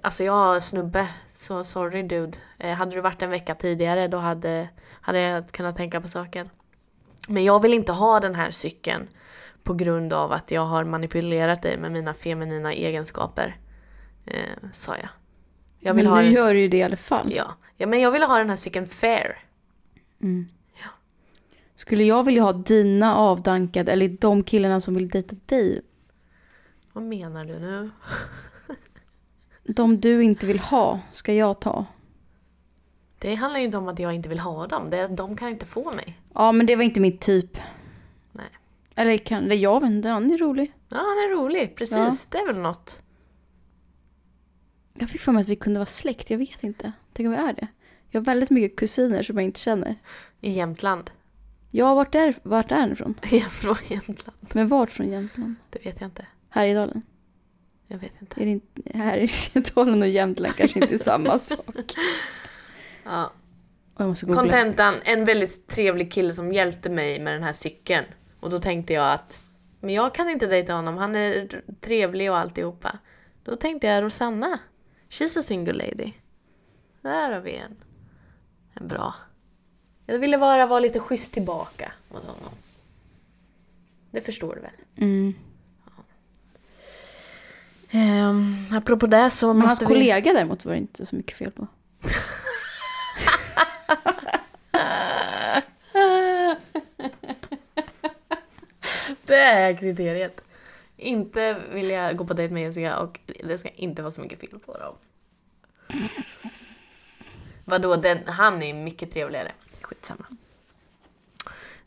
Alltså 0.02 0.24
jag 0.24 0.62
snubbe, 0.62 1.08
så 1.32 1.64
sorry 1.64 2.02
dude. 2.02 2.38
Eh, 2.58 2.74
Hade 2.76 2.94
du 2.94 3.00
varit 3.00 3.22
en 3.22 3.30
vecka 3.30 3.54
tidigare 3.54 4.08
då 4.08 4.16
hade, 4.18 4.68
hade 5.00 5.20
jag 5.20 5.48
kunnat 5.50 5.76
tänka 5.76 6.00
på 6.00 6.08
saken. 6.08 6.50
Men 7.28 7.44
jag 7.44 7.62
vill 7.62 7.74
inte 7.74 7.92
ha 7.92 8.20
den 8.20 8.34
här 8.34 8.50
cykeln 8.50 9.08
på 9.62 9.74
grund 9.74 10.12
av 10.12 10.32
att 10.32 10.50
jag 10.50 10.60
har 10.66 10.84
manipulerat 10.84 11.62
dig 11.62 11.78
med 11.78 11.92
mina 11.92 12.14
feminina 12.14 12.72
egenskaper. 12.72 13.56
Eh, 14.26 14.68
sa 14.72 14.96
jag. 14.96 15.08
Jag 15.80 15.96
Men 15.96 16.04
nu 16.04 16.10
den, 16.10 16.32
gör 16.32 16.54
du 16.54 16.60
ju 16.60 16.68
det 16.68 16.76
i 16.76 16.82
alla 16.82 16.96
fall. 16.96 17.32
ja. 17.36 17.54
ja, 17.76 17.86
men 17.86 18.00
jag 18.00 18.10
vill 18.10 18.22
ha 18.22 18.38
den 18.38 18.48
här 18.48 18.56
cykeln 18.56 18.86
fair. 18.86 19.38
Skulle 21.76 22.04
jag 22.04 22.24
vilja 22.24 22.42
ha 22.42 22.52
dina 22.52 23.16
avdankade, 23.16 23.92
eller 23.92 24.08
de 24.08 24.42
killarna 24.44 24.80
som 24.80 24.94
vill 24.94 25.08
dejta 25.08 25.36
dig, 25.46 25.80
Vad 26.92 27.04
menar 27.04 27.44
du 27.44 27.58
nu? 27.58 27.90
de 29.68 30.00
du 30.00 30.22
inte 30.22 30.46
vill 30.46 30.58
ha, 30.58 31.00
ska 31.12 31.34
jag 31.34 31.60
ta? 31.60 31.86
Det 33.18 33.34
handlar 33.34 33.58
ju 33.60 33.64
inte 33.64 33.76
om 33.78 33.88
att 33.88 33.98
jag 33.98 34.14
inte 34.14 34.28
vill 34.28 34.38
ha 34.38 34.66
dem. 34.66 34.90
Det 34.90 34.98
är 34.98 35.04
att 35.04 35.16
de 35.16 35.36
kan 35.36 35.48
inte 35.48 35.66
få 35.66 35.92
mig. 35.92 36.20
Ja, 36.34 36.52
men 36.52 36.66
det 36.66 36.76
var 36.76 36.82
inte 36.82 37.00
min 37.00 37.18
typ. 37.18 37.58
Nej. 38.32 38.46
Eller 38.94 39.18
kan 39.18 39.44
eller 39.44 39.56
jag 39.56 39.80
vet 39.80 39.90
inte, 39.90 40.08
han 40.08 40.32
är 40.32 40.38
rolig. 40.38 40.72
Ja, 40.88 40.96
han 40.96 41.06
är 41.06 41.36
rolig. 41.36 41.76
Precis, 41.76 42.26
det 42.26 42.38
är 42.38 42.46
väl 42.46 42.58
något. 42.58 43.02
Jag 44.94 45.10
fick 45.10 45.20
för 45.20 45.32
mig 45.32 45.40
att 45.40 45.48
vi 45.48 45.56
kunde 45.56 45.78
vara 45.78 45.86
släkt, 45.86 46.30
jag 46.30 46.38
vet 46.38 46.62
inte. 46.64 46.92
Tänk 47.12 47.26
om 47.26 47.32
vi 47.32 47.38
är 47.38 47.52
det. 47.52 47.68
Jag 48.10 48.20
har 48.20 48.24
väldigt 48.24 48.50
mycket 48.50 48.78
kusiner 48.78 49.22
som 49.22 49.36
jag 49.36 49.44
inte 49.44 49.60
känner. 49.60 49.96
I 50.40 50.50
Jämtland. 50.50 51.10
Jag 51.70 51.94
vart 51.94 52.14
är, 52.14 52.34
vart 52.42 52.72
är 52.72 52.80
han 52.80 52.92
ifrån? 52.92 53.14
Ja, 53.30 53.40
från 53.48 53.76
Jämtland. 53.88 54.38
Men 54.54 54.68
vart 54.68 54.90
från 54.90 55.08
Jämtland? 55.08 55.54
Det 55.70 55.86
vet 55.86 56.00
jag 56.00 56.08
inte. 56.08 56.26
Härjedalen? 56.48 57.02
Jag 57.88 57.98
vet 57.98 58.20
inte. 58.20 58.40
Är 58.42 58.44
det 58.44 58.50
inte, 58.50 58.98
Härjedalen 58.98 60.02
och 60.02 60.08
Jämtland 60.08 60.56
kanske 60.56 60.80
inte 60.80 60.94
är 60.94 60.98
samma 60.98 61.38
sak. 61.38 61.92
Ja. 63.04 63.32
Kontentan, 64.34 64.94
en 65.04 65.24
väldigt 65.24 65.66
trevlig 65.66 66.12
kille 66.12 66.32
som 66.32 66.52
hjälpte 66.52 66.90
mig 66.90 67.20
med 67.20 67.32
den 67.32 67.42
här 67.42 67.52
cykeln. 67.52 68.04
Och 68.40 68.50
då 68.50 68.58
tänkte 68.58 68.92
jag 68.92 69.12
att, 69.12 69.42
men 69.80 69.94
jag 69.94 70.14
kan 70.14 70.30
inte 70.30 70.46
dejta 70.46 70.72
honom, 70.72 70.96
han 70.96 71.16
är 71.16 71.62
trevlig 71.80 72.30
och 72.30 72.38
alltihopa. 72.38 72.98
Då 73.44 73.56
tänkte 73.56 73.86
jag 73.86 74.04
Rosanna, 74.04 74.58
she's 75.08 75.38
a 75.38 75.42
single 75.42 75.72
lady. 75.72 76.12
Där 77.02 77.32
har 77.32 77.40
vi 77.40 77.56
en. 77.56 77.76
En 78.74 78.88
bra. 78.88 79.14
Jag 80.06 80.18
ville 80.18 80.38
bara 80.38 80.66
vara 80.66 80.80
lite 80.80 81.00
schysst 81.00 81.32
tillbaka 81.32 81.92
mot 82.08 82.22
honom. 82.22 82.52
Det 84.10 84.20
förstår 84.20 84.54
du 84.54 84.60
väl? 84.60 84.70
Mm. 84.96 85.34
Um, 87.92 88.56
apropå 88.72 89.06
det 89.06 89.30
så 89.30 89.52
Men 89.52 89.62
hans 89.62 89.72
måste 89.72 89.84
vi... 89.84 89.88
kollega 89.88 90.32
däremot 90.32 90.64
var 90.64 90.72
det 90.72 90.78
inte 90.78 91.06
så 91.06 91.16
mycket 91.16 91.36
fel 91.36 91.50
på. 91.50 91.66
Det 99.26 99.34
är 99.36 99.76
kriteriet. 99.76 100.40
Inte 100.96 101.62
vill 101.72 101.90
jag 101.90 102.16
gå 102.16 102.24
på 102.24 102.34
dejt 102.34 102.54
med 102.54 102.62
Jessica 102.62 102.98
och 102.98 103.20
det 103.44 103.58
ska 103.58 103.68
inte 103.68 104.02
vara 104.02 104.10
så 104.10 104.20
mycket 104.20 104.40
fel 104.40 104.58
på 104.58 104.78
dem. 104.78 104.94
Vadå, 107.64 107.96
den, 107.96 108.18
han 108.26 108.62
är 108.62 108.74
mycket 108.74 109.10
trevligare. 109.10 109.52
Skitsamma. 109.82 110.24
Ja, 110.28 110.36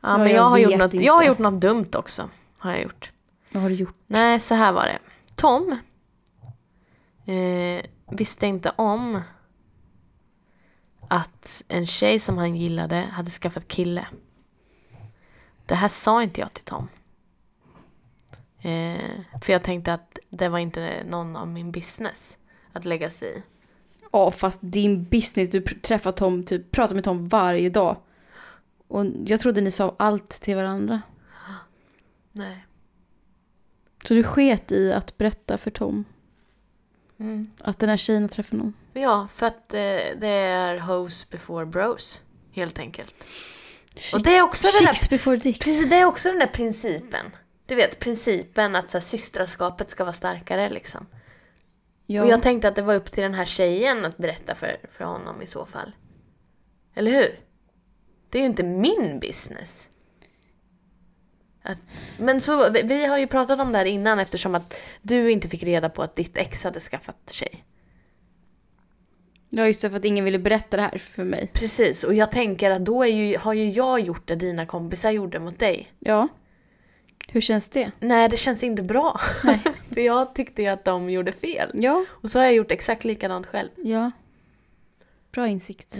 Ja, 0.01 0.17
men 0.17 0.27
jag 0.27 0.35
jag 0.35 0.43
har, 0.43 0.57
gjort 0.57 0.77
något, 0.77 0.93
inte. 0.93 1.05
jag 1.05 1.13
har 1.13 1.23
gjort 1.23 1.37
något 1.37 1.61
dumt 1.61 1.89
också. 1.93 2.29
Har 2.57 2.71
jag 2.71 2.81
gjort. 2.81 3.11
Vad 3.51 3.63
har 3.63 3.69
du 3.69 3.75
gjort? 3.75 3.95
Nej, 4.07 4.39
så 4.39 4.55
här 4.55 4.71
var 4.71 4.85
det. 4.85 4.99
Tom 5.35 5.77
eh, 7.31 7.85
visste 8.09 8.47
inte 8.47 8.73
om 8.75 9.21
att 11.07 11.63
en 11.67 11.85
tjej 11.85 12.19
som 12.19 12.37
han 12.37 12.55
gillade 12.55 12.95
hade 12.95 13.29
skaffat 13.29 13.67
kille. 13.67 14.07
Det 15.65 15.75
här 15.75 15.87
sa 15.87 16.23
inte 16.23 16.41
jag 16.41 16.53
till 16.53 16.63
Tom. 16.63 16.87
Eh, 18.61 19.01
för 19.41 19.53
jag 19.53 19.63
tänkte 19.63 19.93
att 19.93 20.19
det 20.29 20.49
var 20.49 20.59
inte 20.59 21.03
någon 21.09 21.35
av 21.35 21.47
min 21.47 21.71
business 21.71 22.37
att 22.73 22.85
lägga 22.85 23.09
sig 23.09 23.37
i. 23.37 23.43
Ja, 24.11 24.31
fast 24.31 24.59
din 24.61 25.03
business, 25.03 25.49
du 25.49 25.61
träffar 25.61 26.11
Tom, 26.11 26.43
typ, 26.43 26.71
pratar 26.71 26.95
med 26.95 27.03
Tom 27.03 27.27
varje 27.27 27.69
dag. 27.69 27.97
Och 28.87 29.05
jag 29.25 29.39
trodde 29.39 29.61
ni 29.61 29.71
sa 29.71 29.95
allt 29.99 30.29
till 30.29 30.55
varandra. 30.55 31.01
Nej. 32.31 32.65
Så 34.03 34.13
du 34.13 34.23
sket 34.23 34.71
i 34.71 34.93
att 34.93 35.17
berätta 35.17 35.57
för 35.57 35.71
Tom 35.71 36.05
Mm. 37.21 37.51
att 37.59 37.79
den 37.79 37.89
här 37.89 37.97
tjejen 37.97 38.21
har 38.21 38.29
träffat 38.29 38.51
någon. 38.51 38.73
Ja, 38.93 39.27
för 39.33 39.45
att 39.45 39.73
eh, 39.73 39.79
det 40.19 40.27
är 40.27 40.79
hoes 40.79 41.29
before 41.29 41.65
bros. 41.65 42.23
Helt 42.51 42.79
enkelt. 42.79 43.27
Och 44.13 44.23
det 44.23 44.37
är 44.37 44.41
också 44.41 44.67
den 44.67 44.85
där 44.85 44.93
Chicks 44.93 45.09
before 45.09 45.37
dicks. 45.37 45.65
Precis, 45.65 45.89
det 45.89 45.95
är 45.95 46.05
också 46.05 46.29
den 46.29 46.39
där 46.39 46.47
principen. 46.47 47.25
Du 47.65 47.75
vet, 47.75 47.99
principen 47.99 48.75
att 48.75 48.89
så 48.89 48.97
här, 48.97 49.01
systraskapet 49.01 49.89
ska 49.89 50.03
vara 50.03 50.13
starkare 50.13 50.69
liksom. 50.69 51.07
Ja. 52.05 52.23
Och 52.23 52.29
jag 52.29 52.41
tänkte 52.41 52.67
att 52.67 52.75
det 52.75 52.81
var 52.81 52.95
upp 52.95 53.11
till 53.11 53.23
den 53.23 53.33
här 53.33 53.45
tjejen 53.45 54.05
att 54.05 54.17
berätta 54.17 54.55
för, 54.55 54.77
för 54.91 55.03
honom 55.03 55.41
i 55.41 55.47
så 55.47 55.65
fall. 55.65 55.91
Eller 56.95 57.11
hur? 57.11 57.39
Det 58.29 58.37
är 58.37 58.41
ju 58.41 58.47
inte 58.47 58.63
min 58.63 59.19
business. 59.19 59.89
Att, 61.63 62.11
men 62.17 62.41
så, 62.41 62.71
vi- 62.71 63.05
har 63.05 63.17
ju 63.17 63.27
pratat 63.27 63.59
om 63.59 63.71
det 63.71 63.77
här 63.77 63.85
innan 63.85 64.19
eftersom 64.19 64.55
att 64.55 64.73
du 65.01 65.31
inte 65.31 65.49
fick 65.49 65.63
reda 65.63 65.89
på 65.89 66.01
att 66.03 66.15
ditt 66.15 66.37
ex 66.37 66.63
hade 66.63 66.79
skaffat 66.79 67.31
tjej. 67.31 67.65
ja, 69.49 69.67
just 69.67 69.81
det, 69.81 69.89
för 69.89 69.97
att 69.97 70.05
ingen 70.05 70.25
ville 70.25 70.39
berätta 70.39 70.77
det 70.77 70.83
här 70.83 70.97
för 70.97 71.23
mig. 71.23 71.49
Precis, 71.53 72.03
och 72.03 72.13
jag 72.13 72.31
tänker 72.31 72.71
att 72.71 72.85
då 72.85 73.05
ju, 73.05 73.37
har 73.37 73.53
ju 73.53 73.69
jag 73.69 73.99
gjort 73.99 74.27
det 74.27 74.35
dina 74.35 74.65
kompisar 74.65 75.11
gjorde 75.11 75.39
mot 75.39 75.59
dig. 75.59 75.91
Ja. 75.99 76.27
Hur 77.27 77.41
känns 77.41 77.69
det? 77.69 77.91
Nej, 77.99 78.29
det 78.29 78.37
känns 78.37 78.63
inte 78.63 78.83
bra. 78.83 79.19
Nej. 79.43 79.59
för 79.93 80.01
jag 80.01 80.35
tyckte 80.35 80.61
ju 80.61 80.67
att 80.67 80.85
de 80.85 81.09
gjorde 81.09 81.31
fel. 81.31 81.71
Ja, 81.73 82.05
Och 82.11 82.29
så 82.29 82.39
har 82.39 82.43
jag 82.43 82.53
gjort 82.53 82.71
exakt 82.71 83.03
likadant 83.03 83.47
själv. 83.47 83.69
ja. 83.75 84.11
Bra 85.31 85.47
insikt. 85.47 85.97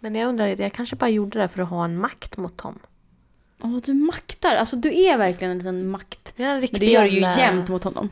Men 0.00 0.14
jag 0.14 0.28
undrar, 0.28 0.60
jag 0.60 0.72
kanske 0.72 0.96
bara 0.96 1.10
gjorde 1.10 1.38
det 1.38 1.48
för 1.48 1.62
att 1.62 1.68
ha 1.68 1.84
en 1.84 1.96
makt 1.98 2.36
mot 2.36 2.56
Tom. 2.56 2.78
Åh, 3.62 3.76
du 3.84 3.94
maktar. 3.94 4.54
Alltså 4.56 4.76
du 4.76 5.02
är 5.04 5.18
verkligen 5.18 5.50
en 5.50 5.58
liten 5.58 5.90
makt. 5.90 6.32
Jag 6.36 6.48
är 6.50 6.54
en 6.56 6.68
Men 6.72 6.80
det 6.80 6.86
gör 6.86 7.02
du 7.02 7.08
ju 7.08 7.20
jävla- 7.20 7.42
jämt 7.42 7.68
mot 7.68 7.84
honom. 7.84 8.10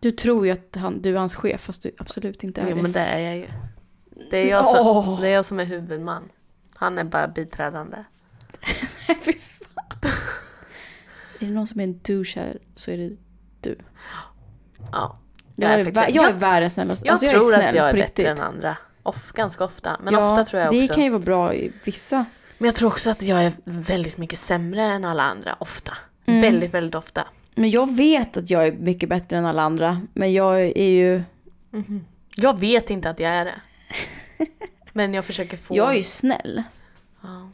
Du 0.00 0.12
tror 0.12 0.46
ju 0.46 0.52
att 0.52 0.76
han, 0.76 1.02
du 1.02 1.14
är 1.14 1.18
hans 1.18 1.34
chef 1.34 1.60
fast 1.60 1.82
du 1.82 1.90
absolut 1.98 2.44
inte 2.44 2.60
är 2.60 2.68
Jo 2.70 2.76
det. 2.76 2.82
men 2.82 2.92
det 2.92 3.00
är 3.00 3.18
jag 3.20 3.36
ju. 3.36 3.46
Det 4.30 4.36
är 4.38 4.48
jag, 4.50 4.66
som, 4.66 4.86
Åh. 4.86 5.20
det 5.20 5.28
är 5.28 5.32
jag 5.32 5.44
som 5.44 5.60
är 5.60 5.64
huvudman. 5.64 6.22
Han 6.74 6.98
är 6.98 7.04
bara 7.04 7.28
biträdande. 7.28 8.04
Fy 9.24 9.32
fan. 9.32 10.10
är 11.38 11.46
det 11.46 11.52
någon 11.52 11.66
som 11.66 11.80
är 11.80 11.84
en 11.84 12.00
douche 12.02 12.32
här 12.40 12.58
så 12.76 12.90
är 12.90 12.96
det 12.98 13.16
du. 13.60 13.78
Ja. 14.92 15.18
Jag, 15.56 15.70
är, 15.72 15.84
faktiskt- 15.84 15.96
vä- 16.06 16.10
jag 16.16 16.24
är 16.24 16.30
jag- 16.30 16.38
världens 16.38 16.72
snällaste. 16.72 17.06
Jag 17.06 17.12
alltså, 17.12 17.26
tror 17.26 17.42
är 17.54 17.58
snäll 17.58 17.68
att 17.68 17.74
jag 17.74 17.86
är 17.88 17.92
på 17.92 17.96
bättre 17.98 18.06
riktigt. 18.06 18.26
än 18.26 18.40
andra. 18.40 18.76
Off, 19.02 19.32
ganska 19.32 19.64
ofta. 19.64 19.96
Men 20.02 20.14
ofta 20.14 20.44
tror 20.44 20.62
jag 20.62 20.72
det 20.72 20.78
också. 20.78 20.94
kan 20.94 21.04
ju 21.04 21.10
vara 21.10 21.20
bra 21.22 21.54
i 21.54 21.72
vissa. 21.84 22.24
Men 22.60 22.66
jag 22.66 22.74
tror 22.74 22.88
också 22.88 23.10
att 23.10 23.22
jag 23.22 23.44
är 23.44 23.52
väldigt 23.64 24.18
mycket 24.18 24.38
sämre 24.38 24.82
än 24.82 25.04
alla 25.04 25.22
andra. 25.22 25.56
Ofta. 25.60 25.92
Mm. 26.26 26.40
Väldigt, 26.40 26.74
väldigt 26.74 26.94
ofta. 26.94 27.26
Men 27.54 27.70
jag 27.70 27.96
vet 27.96 28.36
att 28.36 28.50
jag 28.50 28.66
är 28.66 28.72
mycket 28.72 29.08
bättre 29.08 29.36
än 29.38 29.46
alla 29.46 29.62
andra. 29.62 30.00
Men 30.14 30.32
jag 30.32 30.60
är 30.60 30.90
ju... 30.90 31.22
Jag 32.36 32.60
vet 32.60 32.90
inte 32.90 33.10
att 33.10 33.20
jag 33.20 33.30
är 33.30 33.44
det. 33.44 33.60
Men 34.92 35.14
jag 35.14 35.24
försöker 35.24 35.56
få... 35.56 35.76
Jag 35.76 35.90
är 35.90 35.96
ju 35.96 36.02
snäll. 36.02 36.62
Ja. 37.22 37.50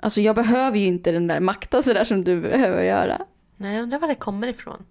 Alltså 0.00 0.20
jag 0.20 0.36
behöver 0.36 0.78
ju 0.78 0.86
inte 0.86 1.12
den 1.12 1.26
där 1.26 1.40
makta 1.40 1.82
sådär 1.82 2.04
som 2.04 2.24
du 2.24 2.40
behöver 2.40 2.82
göra. 2.82 3.18
Nej, 3.56 3.74
jag 3.74 3.82
undrar 3.82 3.98
var 3.98 4.08
det 4.08 4.14
kommer 4.14 4.46
ifrån. 4.46 4.84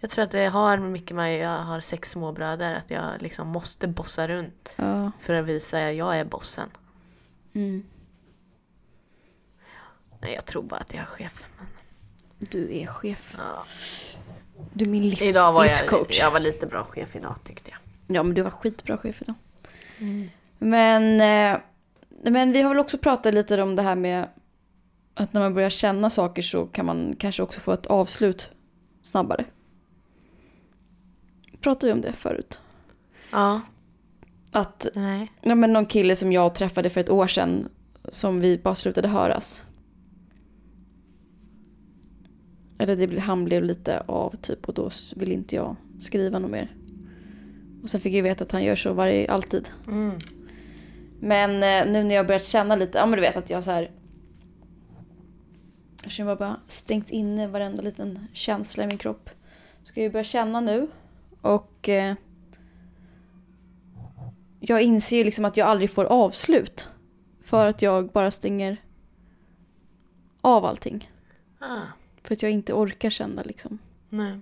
Jag 0.00 0.10
tror 0.10 0.24
att 0.24 0.30
det 0.30 0.46
har 0.46 0.78
mycket 0.78 1.16
med 1.16 1.38
jag 1.38 1.58
har 1.58 1.80
sex 1.80 2.10
småbröder, 2.10 2.74
att 2.74 2.90
jag 2.90 3.04
liksom 3.18 3.48
måste 3.48 3.88
bossa 3.88 4.28
runt 4.28 4.74
Ja. 4.76 5.10
för 5.20 5.34
att 5.34 5.46
visa 5.46 5.86
att 5.88 5.94
jag 5.94 6.18
är 6.18 6.24
bossen. 6.24 6.68
Mm. 7.54 7.82
Nej, 10.22 10.34
jag 10.34 10.46
tror 10.46 10.62
bara 10.62 10.80
att 10.80 10.94
jag 10.94 11.02
är 11.02 11.06
chef. 11.06 11.44
Du 12.38 12.76
är 12.78 12.86
chef. 12.86 13.34
Ja. 13.38 13.64
Du 14.72 14.84
är 14.84 14.88
min 14.88 15.02
livs, 15.08 15.22
Idag 15.22 15.52
var 15.52 15.64
jag, 15.64 15.70
livscoach. 15.72 16.18
jag 16.20 16.30
var 16.30 16.40
lite 16.40 16.66
bra 16.66 16.84
chef 16.84 17.16
idag 17.16 17.36
tyckte 17.44 17.70
jag. 17.70 17.78
Ja 18.16 18.22
men 18.22 18.34
du 18.34 18.42
var 18.42 18.50
skitbra 18.50 18.98
chef 18.98 19.22
idag. 19.22 19.34
Men, 20.58 21.20
eh, 21.20 21.60
men 22.30 22.52
vi 22.52 22.62
har 22.62 22.68
väl 22.68 22.78
också 22.78 22.98
pratat 22.98 23.34
lite 23.34 23.62
om 23.62 23.76
det 23.76 23.82
här 23.82 23.94
med 23.94 24.28
att 25.14 25.32
när 25.32 25.40
man 25.40 25.54
börjar 25.54 25.70
känna 25.70 26.10
saker 26.10 26.42
så 26.42 26.66
kan 26.66 26.86
man 26.86 27.16
kanske 27.18 27.42
också 27.42 27.60
få 27.60 27.72
ett 27.72 27.86
avslut 27.86 28.50
snabbare. 29.02 29.44
Pratade 31.60 31.86
vi 31.86 31.92
om 31.92 32.00
det 32.00 32.12
förut? 32.12 32.60
Ja, 33.30 33.60
Att 34.52 34.86
nej. 34.94 35.32
ja, 35.40 35.54
men 35.54 35.72
någon 35.72 35.86
kille 35.86 36.16
som 36.16 36.32
jag 36.32 36.54
träffade 36.54 36.90
för 36.90 37.00
ett 37.00 37.10
år 37.10 37.26
sedan 37.26 37.68
som 38.08 38.40
vi 38.40 38.58
bara 38.58 38.74
slutade 38.74 39.08
höras. 39.08 39.64
Eller 42.82 42.96
det 42.96 43.18
han 43.18 43.44
blev 43.44 43.64
lite 43.64 44.00
av 44.00 44.30
typ 44.36 44.68
och 44.68 44.74
då 44.74 44.90
vill 45.16 45.32
inte 45.32 45.56
jag 45.56 45.76
skriva 45.98 46.38
något 46.38 46.50
mer. 46.50 46.76
Och 47.82 47.90
sen 47.90 48.00
fick 48.00 48.14
jag 48.14 48.22
veta 48.22 48.44
att 48.44 48.52
han 48.52 48.64
gör 48.64 48.74
så 48.74 48.92
varje, 48.92 49.30
alltid. 49.30 49.68
Mm. 49.86 50.18
Men 51.20 51.50
eh, 51.50 51.92
nu 51.92 52.04
när 52.04 52.14
jag 52.14 52.26
börjat 52.26 52.46
känna 52.46 52.76
lite, 52.76 52.98
ja 52.98 53.06
men 53.06 53.16
du 53.16 53.20
vet 53.20 53.36
att 53.36 53.50
jag 53.50 53.64
så 53.64 53.70
här. 53.70 53.90
Jag 56.02 56.12
känner 56.12 56.36
bara 56.36 56.56
stängt 56.68 57.10
inne 57.10 57.46
varenda 57.46 57.82
liten 57.82 58.26
känsla 58.32 58.84
i 58.84 58.86
min 58.86 58.98
kropp. 58.98 59.30
Ska 59.82 60.00
jag 60.00 60.04
ju 60.04 60.10
börja 60.12 60.24
känna 60.24 60.60
nu. 60.60 60.88
Och 61.40 61.88
eh, 61.88 62.14
jag 64.60 64.82
inser 64.82 65.16
ju 65.16 65.24
liksom 65.24 65.44
att 65.44 65.56
jag 65.56 65.68
aldrig 65.68 65.90
får 65.90 66.04
avslut. 66.04 66.88
För 67.44 67.66
att 67.66 67.82
jag 67.82 68.08
bara 68.08 68.30
stänger 68.30 68.76
av 70.40 70.64
allting. 70.64 71.08
Ah, 71.58 71.82
För 72.32 72.36
att 72.36 72.42
jag 72.42 72.52
inte 72.52 72.72
orkar 72.72 73.10
känna 73.10 73.42
liksom. 73.42 73.78
nej. 74.08 74.38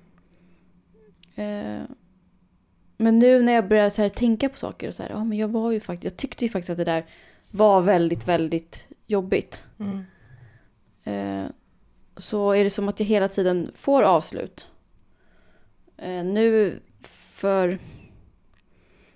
Eh, 1.35 1.83
men 2.97 3.19
nu 3.19 3.43
när 3.43 3.53
jag 3.53 3.69
börjar 3.69 3.91
så 3.91 4.03
här 4.03 4.09
tänka 4.09 4.49
på 4.49 4.59
saker 4.59 4.89
och 4.89 4.95
så 4.95 5.03
här, 5.03 5.11
ja 5.11 5.25
men 5.25 5.39
jag 5.39 5.49
var 5.49 5.73
ju 5.73 5.81
faktiskt, 5.81 6.05
jag 6.05 6.17
tyckte 6.17 6.45
ju 6.45 6.49
faktiskt 6.49 6.71
att 6.71 6.77
det 6.77 6.85
där 6.85 7.07
var 7.51 7.83
väldigt, 7.83 8.29
väldigt 8.29 8.87
jobbigt. 9.07 9.65
Mm. 9.79 10.05
Eh, 11.05 11.51
så 12.17 12.53
är 12.53 12.65
det 12.65 12.71
som 12.71 12.89
att 12.89 13.01
jag 13.01 13.07
hela 13.07 13.29
tiden 13.29 13.71
får 13.75 14.03
avslut. 14.03 14.69
Eh, 15.97 16.25
nu 16.25 16.81
för... 17.03 17.79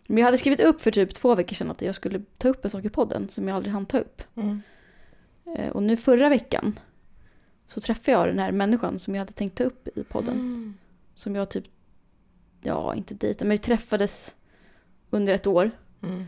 Men 0.06 0.18
jag 0.18 0.24
hade 0.24 0.38
skrivit 0.38 0.60
upp 0.60 0.80
för 0.80 0.90
typ 0.90 1.14
två 1.14 1.34
veckor 1.34 1.54
sedan 1.54 1.70
att 1.70 1.82
jag 1.82 1.94
skulle 1.94 2.22
ta 2.38 2.48
upp 2.48 2.64
en 2.64 2.70
sak 2.70 2.84
i 2.84 2.90
podden 2.90 3.28
som 3.28 3.48
jag 3.48 3.56
aldrig 3.56 3.72
hann 3.72 3.86
ta 3.86 3.98
upp. 3.98 4.22
Mm. 4.34 4.62
Eh, 5.56 5.70
och 5.70 5.82
nu 5.82 5.96
förra 5.96 6.28
veckan 6.28 6.78
så 7.74 7.80
träffade 7.80 8.10
jag 8.12 8.28
den 8.28 8.38
här 8.38 8.52
människan 8.52 8.98
som 8.98 9.14
jag 9.14 9.20
hade 9.20 9.32
tänkt 9.32 9.58
ta 9.58 9.64
upp 9.64 9.88
i 9.98 10.04
podden. 10.04 10.34
Mm. 10.34 10.74
Som 11.14 11.34
jag 11.34 11.48
typ, 11.48 11.64
ja 12.62 12.94
inte 12.94 13.14
dejtade, 13.14 13.44
men 13.44 13.54
vi 13.54 13.58
träffades 13.58 14.34
under 15.10 15.32
ett 15.34 15.46
år. 15.46 15.70
Mm. 16.02 16.24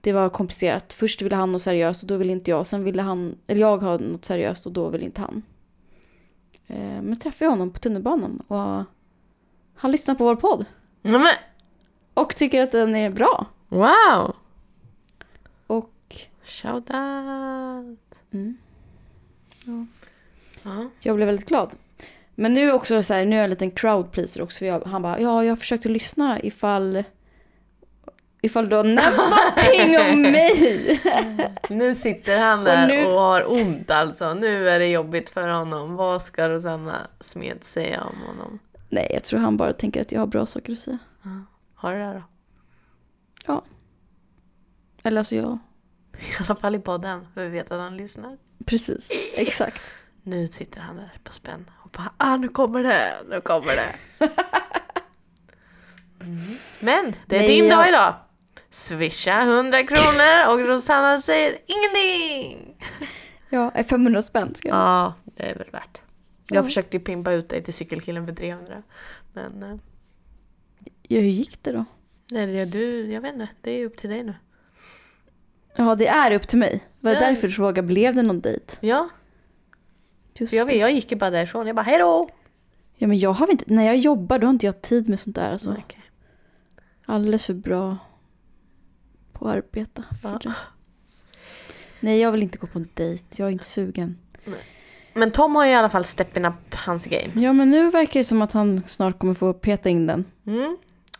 Det 0.00 0.12
var 0.12 0.28
komplicerat. 0.28 0.92
Först 0.92 1.22
ville 1.22 1.36
han 1.36 1.52
något 1.52 1.62
seriöst 1.62 2.02
och 2.02 2.08
då 2.08 2.16
ville 2.16 2.32
inte 2.32 2.50
jag. 2.50 2.66
Sen 2.66 2.84
ville 2.84 3.02
han, 3.02 3.36
eller 3.46 3.60
jag 3.60 3.78
ha 3.78 3.98
något 3.98 4.24
seriöst 4.24 4.66
och 4.66 4.72
då 4.72 4.88
ville 4.88 5.04
inte 5.04 5.20
han. 5.20 5.42
Eh, 6.66 7.02
men 7.02 7.16
träffade 7.16 7.44
jag 7.44 7.50
honom 7.50 7.70
på 7.70 7.78
tunnelbanan 7.78 8.42
och 8.48 8.84
han 9.74 9.90
lyssnar 9.90 10.14
på 10.14 10.24
vår 10.24 10.36
podd. 10.36 10.64
Men, 11.02 11.26
Och 12.14 12.36
tycker 12.36 12.62
att 12.62 12.72
den 12.72 12.94
är 12.96 13.10
bra. 13.10 13.46
wow! 13.68 14.36
Och 15.66 15.92
Shout 16.42 16.90
out! 16.90 17.98
mm, 18.30 18.56
Ja. 19.64 19.86
Jag 21.00 21.16
blev 21.16 21.26
väldigt 21.26 21.48
glad. 21.48 21.74
Men 22.34 22.54
nu 22.54 22.72
också 22.72 23.02
så 23.02 23.14
här, 23.14 23.24
nu 23.24 23.34
är 23.36 23.38
jag 23.38 23.44
en 23.44 23.50
liten 23.50 23.70
crowd 23.70 24.12
pleaser 24.12 24.42
också. 24.42 24.58
För 24.58 24.66
jag, 24.66 24.80
han 24.80 25.02
bara, 25.02 25.20
ja 25.20 25.44
jag 25.44 25.58
försökte 25.58 25.88
lyssna 25.88 26.40
ifall 26.42 27.04
Ifall 28.40 28.68
du 28.68 28.76
har 28.76 28.84
nämnt 28.84 29.16
någonting 29.16 29.98
om 30.14 30.22
mig. 30.32 31.00
Nu 31.70 31.94
sitter 31.94 32.38
han 32.38 32.64
där 32.64 32.82
och, 32.82 32.88
nu- 32.88 33.04
har 33.04 33.52
ont 33.52 33.90
alltså. 33.90 34.34
Nu 34.34 34.68
är 34.68 34.78
det 34.78 34.86
jobbigt 34.86 35.30
för 35.30 35.48
honom. 35.48 35.96
Vad 35.96 36.22
ska 36.22 36.48
Rosanna 36.48 37.06
Smed 37.20 37.64
säga 37.64 38.02
om 38.04 38.16
honom? 38.26 38.58
Nej, 38.88 39.10
jag 39.14 39.24
tror 39.24 39.40
han 39.40 39.56
bara 39.56 39.72
tänker 39.72 40.00
att 40.00 40.12
jag 40.12 40.20
har 40.20 40.26
bra 40.26 40.46
saker 40.46 40.72
att 40.72 40.78
säga. 40.78 40.98
Har 41.74 41.92
du 41.92 41.98
det 41.98 42.22
då? 43.46 43.64
Eller 45.02 45.18
alltså 45.18 45.34
jag, 45.36 45.58
I 46.18 46.42
alla 46.46 46.56
fall 46.56 46.74
i 46.74 46.78
podden, 46.78 47.26
för 47.34 47.42
vi 47.44 47.48
vet 47.48 47.72
att 47.72 47.80
han 47.80 47.96
lyssnar. 47.96 48.38
precis, 48.66 49.08
exakt. 49.34 49.82
Nu 50.22 50.48
sitter 50.48 50.80
han 50.80 50.96
där 50.96 51.12
på 51.24 51.32
spänn 51.32 51.70
och 51.84 51.90
bara 51.90 52.12
ah, 52.16 52.36
nu 52.36 52.48
kommer 52.48 52.82
det, 52.82 53.14
nu 53.28 53.40
kommer 53.40 53.72
det. 53.76 53.94
Mm. 56.20 56.38
Men 56.80 57.14
det 57.26 57.36
är 57.36 57.40
Nej, 57.40 57.48
din 57.48 57.64
jag- 57.68 57.78
dag 57.78 57.88
idag. 57.88 58.14
Swisha 58.70 59.40
100 59.42 59.82
kronor 59.86 60.48
och 60.52 60.68
Rosanna 60.68 61.18
säger 61.18 61.58
ingenting. 61.66 62.76
Ja, 63.50 63.70
är 63.74 63.82
500 63.82 64.22
spänn 64.22 64.54
ska 64.54 64.68
jag. 64.68 64.76
Ja, 64.76 65.14
det 65.24 65.42
är 65.50 65.54
väl 65.58 65.70
värt. 65.70 66.00
Jag 66.48 66.58
Ja. 66.58 66.62
försökte 66.62 66.98
pimpa 66.98 67.32
ut 67.32 67.48
dig 67.48 67.62
till 67.62 67.74
cykelkillen 67.74 68.26
för 68.26 68.34
300. 68.34 68.82
Men 69.32 69.62
eh, 69.62 69.76
Ja, 71.02 71.20
hur 71.20 71.28
gick 71.28 71.62
det 71.62 71.72
då? 71.72 71.84
nej, 72.30 72.46
det- 72.46 72.64
du, 72.64 73.12
jag 73.12 73.20
vet 73.20 73.32
inte, 73.32 73.48
det 73.60 73.70
är 73.70 73.86
upp 73.86 73.96
till 73.96 74.10
dig 74.10 74.22
nu. 74.22 74.34
Ja, 75.76 75.94
det 75.94 76.06
är 76.06 76.32
upp 76.34 76.48
till 76.48 76.58
mig. 76.58 76.84
Var 77.00 77.10
det 77.14 77.20
Ja. 77.20 77.26
därför 77.28 77.48
du 77.48 77.52
frågade, 77.54 77.86
blev 77.86 78.14
det 78.14 78.22
någon 78.22 78.40
dejt? 78.40 78.74
Ja, 78.80 79.08
Just 80.38 80.52
jag, 80.52 80.66
vet, 80.66 80.76
jag 80.76 80.92
gick 80.92 81.12
ju 81.12 81.18
bara 81.18 81.30
därifrån. 81.30 81.66
Jag 81.66 81.76
bara 81.76 81.82
hejdå! 81.82 82.30
Ja, 82.94 83.06
men 83.06 83.18
jag 83.18 83.32
har 83.32 83.50
inte, 83.50 83.64
när 83.66 83.82
jag 83.82 83.96
jobbar 83.96 84.38
då 84.38 84.46
har 84.46 84.52
inte 84.52 84.66
jag 84.66 84.82
tid 84.82 85.08
med 85.08 85.20
sånt 85.20 85.36
där. 85.36 85.52
Alltså. 85.52 85.70
Okej. 85.70 86.02
Alldeles 87.06 87.44
för 87.46 87.54
bra 87.54 87.96
på 89.32 89.48
att 89.48 89.56
arbeta 89.56 90.04
Ja. 90.22 90.40
Nej, 92.00 92.20
jag 92.20 92.32
vill 92.32 92.42
inte 92.42 92.58
gå 92.58 92.66
på 92.66 92.78
en 92.78 92.88
dejt. 92.94 93.24
Jag 93.36 93.48
är 93.48 93.52
inte 93.52 93.64
sugen. 93.64 94.18
Men 95.14 95.30
Tom 95.30 95.56
har 95.56 95.64
ju 95.64 95.70
i 95.70 95.74
alla 95.74 95.88
fall 95.88 96.04
stepping 96.04 96.44
up 96.44 96.74
hans 96.74 97.06
game. 97.06 97.32
Ja, 97.34 97.52
men 97.52 97.70
nu 97.70 97.90
verkar 97.90 98.20
det 98.20 98.24
som 98.24 98.42
att 98.42 98.52
han 98.52 98.82
snart 98.86 99.18
kommer 99.18 99.34
få 99.34 99.52
peta 99.52 99.88
in 99.88 100.06
den. 100.06 100.24
Mm. 100.46 100.76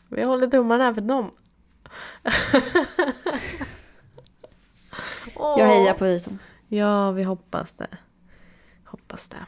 Vi 0.09 0.24
håller 0.24 0.46
tummarna 0.46 0.94
för 0.94 1.00
dem. 1.00 1.31
Jag 5.35 5.66
hejar 5.66 5.94
på 5.94 6.04
dig 6.04 6.20
Tom. 6.20 6.38
Ja, 6.68 7.11
vi 7.11 7.22
hoppas 7.22 7.72
det. 7.72 7.88
Hoppas 9.08 9.28
det. 9.28 9.46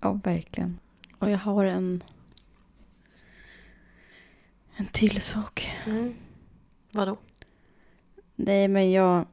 Ja, 0.00 0.20
verkligen. 0.24 0.78
Och 1.18 1.30
jag 1.30 1.38
har 1.38 1.64
en... 1.64 2.04
En 4.76 4.86
till 4.86 5.20
sak. 5.20 5.70
Mm. 5.86 6.14
Vadå? 6.92 7.16
Nej, 8.36 8.68
men 8.68 8.90
jag... 8.92 9.26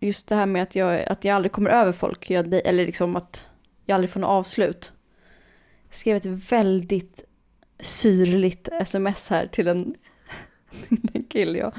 Just 0.00 0.26
det 0.26 0.34
här 0.34 0.46
med 0.46 0.62
att 0.62 0.74
jag, 0.74 1.08
att 1.08 1.24
jag 1.24 1.36
aldrig 1.36 1.52
kommer 1.52 1.70
över 1.70 1.92
folk. 1.92 2.30
Jag, 2.30 2.54
eller 2.54 2.86
liksom 2.86 3.16
att 3.16 3.48
jag 3.84 3.94
aldrig 3.94 4.10
får 4.10 4.20
något 4.20 4.28
avslut. 4.28 4.92
Jag 5.86 5.94
skrev 5.94 6.16
ett 6.16 6.52
väldigt 6.52 7.24
syrligt 7.80 8.68
sms 8.68 9.28
här 9.28 9.46
till 9.46 9.68
en, 9.68 9.94
till 10.88 11.10
en 11.14 11.24
kille 11.24 11.58
jag 11.58 11.72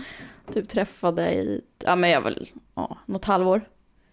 typ 0.54 0.70
träffade 0.70 1.34
i, 1.34 1.62
ja 1.80 1.96
men 1.96 2.10
jag 2.10 2.22
väl, 2.22 2.50
ja, 2.76 2.98
något 3.06 3.26
halvår. 3.26 3.62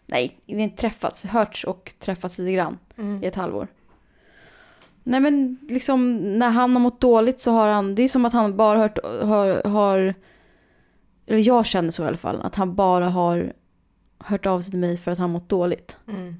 Nej, 0.08 0.40
vi 0.46 0.62
har 0.62 0.68
träffats, 0.68 1.22
hörts 1.22 1.64
och 1.64 1.92
träffats 1.98 2.38
lite 2.38 2.52
grann 2.52 2.78
Mm. 2.96 3.22
i 3.24 3.26
ett 3.26 3.34
halvår. 3.34 3.68
Nej 5.02 5.20
men 5.20 5.58
liksom 5.68 6.16
när 6.38 6.50
han 6.50 6.72
har 6.72 6.80
mått 6.80 7.00
dåligt 7.00 7.40
så 7.40 7.50
har 7.50 7.68
han, 7.68 7.94
det 7.94 8.02
är 8.02 8.08
som 8.08 8.24
att 8.24 8.32
han 8.32 8.56
bara 8.56 8.78
hört, 8.78 8.98
har, 9.04 9.68
har 9.68 10.14
eller 11.26 11.46
jag 11.46 11.66
känner 11.66 11.90
så 11.90 12.04
i 12.04 12.06
alla 12.06 12.16
fall, 12.16 12.40
att 12.40 12.54
han 12.54 12.74
bara 12.74 13.08
har 13.08 13.52
hört 14.18 14.46
av 14.46 14.60
sig 14.60 14.70
till 14.70 14.80
mig 14.80 14.96
för 14.96 15.10
att 15.10 15.18
han 15.18 15.30
mått 15.30 15.48
dåligt. 15.48 15.96
Mm. 16.08 16.34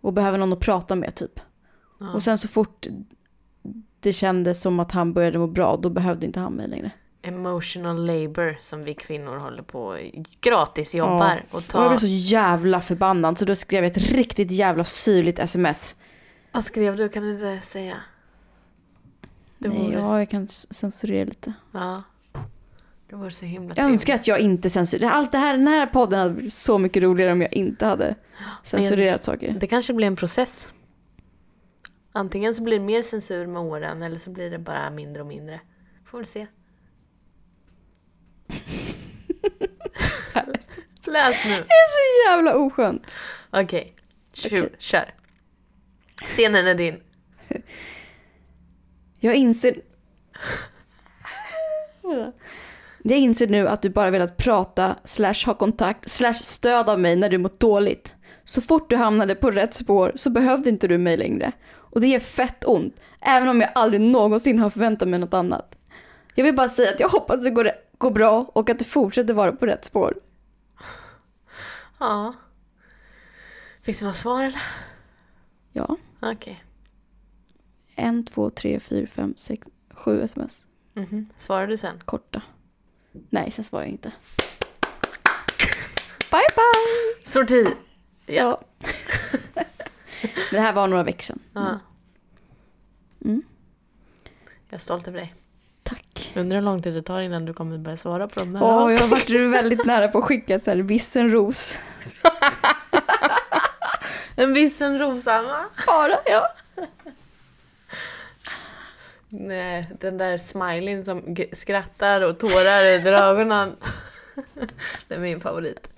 Och 0.00 0.12
behöver 0.12 0.38
någon 0.38 0.52
att 0.52 0.60
prata 0.60 0.94
med 0.94 1.14
typ. 1.14 1.40
Ja. 2.00 2.12
Och 2.14 2.22
sen 2.22 2.38
så 2.38 2.48
fort 2.48 2.86
det 4.00 4.12
kändes 4.12 4.62
som 4.62 4.80
att 4.80 4.92
han 4.92 5.12
började 5.12 5.38
må 5.38 5.46
bra, 5.46 5.76
då 5.76 5.90
behövde 5.90 6.26
inte 6.26 6.40
han 6.40 6.52
mig 6.52 6.68
längre. 6.68 6.90
Emotional 7.28 8.06
labor 8.06 8.56
som 8.60 8.84
vi 8.84 8.94
kvinnor 8.94 9.36
håller 9.36 9.62
på 9.62 9.82
och 9.82 9.98
gratis 10.40 10.94
jobbar. 10.94 11.44
Och 11.50 11.54
Och 11.54 11.60
jag 11.62 11.68
ta... 11.68 11.88
blev 11.88 11.98
så 11.98 12.06
jävla 12.06 12.80
förbannad 12.80 13.38
så 13.38 13.44
då 13.44 13.54
skrev 13.54 13.84
jag 13.84 13.96
ett 13.96 14.12
riktigt 14.12 14.50
jävla 14.50 14.84
syrligt 14.84 15.38
sms. 15.38 15.94
Vad 16.52 16.64
skrev 16.64 16.96
du? 16.96 17.08
Kan 17.08 17.22
du 17.22 17.30
inte 17.30 17.66
säga? 17.66 17.96
Det 19.58 19.68
Nej, 19.68 19.78
vore... 19.78 19.98
ja, 19.98 20.18
jag 20.18 20.30
kan 20.30 20.48
censurera 20.48 21.24
lite. 21.24 21.52
Ja. 21.72 22.02
Det 23.10 23.16
vore 23.16 23.30
så 23.30 23.44
himla 23.44 23.74
Jag 23.76 23.86
önskar 23.90 24.14
att 24.14 24.26
jag 24.26 24.40
inte 24.40 24.70
censurerade. 24.70 25.14
Allt 25.14 25.32
det 25.32 25.38
här, 25.38 25.56
den 25.56 25.66
här 25.66 25.86
podden 25.86 26.20
hade 26.20 26.34
blivit 26.34 26.52
så 26.52 26.78
mycket 26.78 27.02
roligare 27.02 27.32
om 27.32 27.40
jag 27.40 27.52
inte 27.52 27.86
hade 27.86 28.14
censurerat 28.64 29.24
saker. 29.24 29.56
Det 29.60 29.66
kanske 29.66 29.92
blir 29.92 30.06
en 30.06 30.16
process. 30.16 30.68
Antingen 32.12 32.54
så 32.54 32.62
blir 32.62 32.78
det 32.78 32.84
mer 32.84 33.02
censur 33.02 33.46
med 33.46 33.62
åren 33.62 34.02
eller 34.02 34.18
så 34.18 34.30
blir 34.30 34.50
det 34.50 34.58
bara 34.58 34.90
mindre 34.90 35.22
och 35.22 35.28
mindre. 35.28 35.60
Får 36.04 36.18
väl 36.18 36.26
se. 36.26 36.46
Läs 41.10 41.44
nu. 41.44 41.54
Så 41.56 42.28
jävla 42.30 42.54
oskönt. 42.56 43.10
Okej, 43.50 43.94
Tju- 44.34 44.46
Okej. 44.46 44.74
kör. 44.78 45.14
Scenen 46.28 46.66
är 46.66 46.74
din. 46.74 47.00
Jag 49.20 49.34
inser... 49.34 49.80
Jag 53.02 53.18
inser 53.18 53.46
nu 53.48 53.68
att 53.68 53.82
du 53.82 53.90
bara 53.90 54.10
velat 54.10 54.36
prata, 54.36 54.96
slash 55.04 55.46
ha 55.46 55.54
kontakt, 55.54 56.10
slash 56.10 56.34
stöd 56.34 56.88
av 56.88 57.00
mig 57.00 57.16
när 57.16 57.28
du 57.28 57.38
mått 57.38 57.60
dåligt. 57.60 58.14
Så 58.44 58.60
fort 58.60 58.90
du 58.90 58.96
hamnade 58.96 59.34
på 59.34 59.50
rätt 59.50 59.74
spår 59.74 60.12
så 60.14 60.30
behövde 60.30 60.68
inte 60.70 60.88
du 60.88 60.98
mig 60.98 61.16
längre. 61.16 61.52
Och 61.74 62.00
det 62.00 62.06
ger 62.06 62.20
fett 62.20 62.64
ont, 62.64 63.00
även 63.20 63.48
om 63.48 63.60
jag 63.60 63.70
aldrig 63.74 64.00
någonsin 64.00 64.58
har 64.58 64.70
förväntat 64.70 65.08
mig 65.08 65.20
något 65.20 65.34
annat. 65.34 65.74
Jag 66.34 66.44
vill 66.44 66.54
bara 66.54 66.68
säga 66.68 66.90
att 66.90 67.00
jag 67.00 67.08
hoppas 67.08 67.42
det 67.44 67.50
går, 67.50 67.70
går 67.98 68.10
bra 68.10 68.50
och 68.52 68.70
att 68.70 68.78
du 68.78 68.84
fortsätter 68.84 69.34
vara 69.34 69.52
på 69.52 69.66
rätt 69.66 69.84
spår. 69.84 70.14
Ja. 71.98 72.34
Fick 73.82 73.98
du 73.98 74.04
några 74.04 74.14
svar 74.14 74.42
eller? 74.42 74.62
Ja, 75.72 75.96
Okej. 76.22 76.64
en, 77.94 78.26
två, 78.26 78.50
tre, 78.50 78.80
fyra, 78.80 79.06
fem, 79.06 79.34
sex, 79.36 79.66
sju 79.90 80.22
sms. 80.22 80.66
Mhm. 80.94 81.28
Svarar 81.36 81.66
du 81.66 81.76
sen? 81.76 82.02
Korta. 82.04 82.42
Nej, 83.30 83.50
sen 83.50 83.64
svarar 83.64 83.84
jag 83.84 83.92
inte. 83.92 84.12
Bye 86.30 86.48
bye! 86.56 87.26
Sorti! 87.28 87.66
Ja. 88.26 88.60
det 90.50 90.60
här 90.60 90.72
var 90.72 90.86
några 90.88 91.02
veckor 91.02 91.22
sedan. 91.22 91.38
Ja. 91.52 91.78
Mm. 93.24 93.42
Jag 94.68 94.74
är 94.74 94.78
stolt 94.78 95.08
över 95.08 95.18
dig. 95.18 95.34
Undrar 96.38 96.56
hur 96.56 96.64
lång 96.64 96.82
tid 96.82 96.94
det 96.94 97.02
tar 97.02 97.20
innan 97.20 97.44
du 97.44 97.54
kommer 97.54 97.78
börja 97.78 97.96
svara 97.96 98.28
på 98.28 98.40
dem 98.40 98.52
där. 98.52 98.62
Åh, 98.62 98.92
jag 98.92 99.00
har 99.00 99.08
varit 99.08 99.30
väldigt 99.30 99.84
nära 99.84 100.08
på 100.08 100.18
att 100.18 100.24
skicka 100.24 100.60
så 100.60 100.70
här 100.70 100.76
vissen 100.76 101.30
ros. 101.30 101.78
En 104.36 104.54
vissen 104.54 104.98
Rosanna. 104.98 105.64
Bara, 105.86 106.16
ja. 106.26 106.48
Nej, 109.28 109.90
den 110.00 110.18
där 110.18 110.38
smileyn 110.38 111.04
som 111.04 111.36
skrattar 111.52 112.20
och 112.20 112.38
tårar 112.38 112.84
ut 112.84 113.06
ur 113.06 113.12
ögonen. 113.12 113.76
Det 115.08 115.14
är 115.14 115.18
min 115.18 115.40
favorit. 115.40 115.88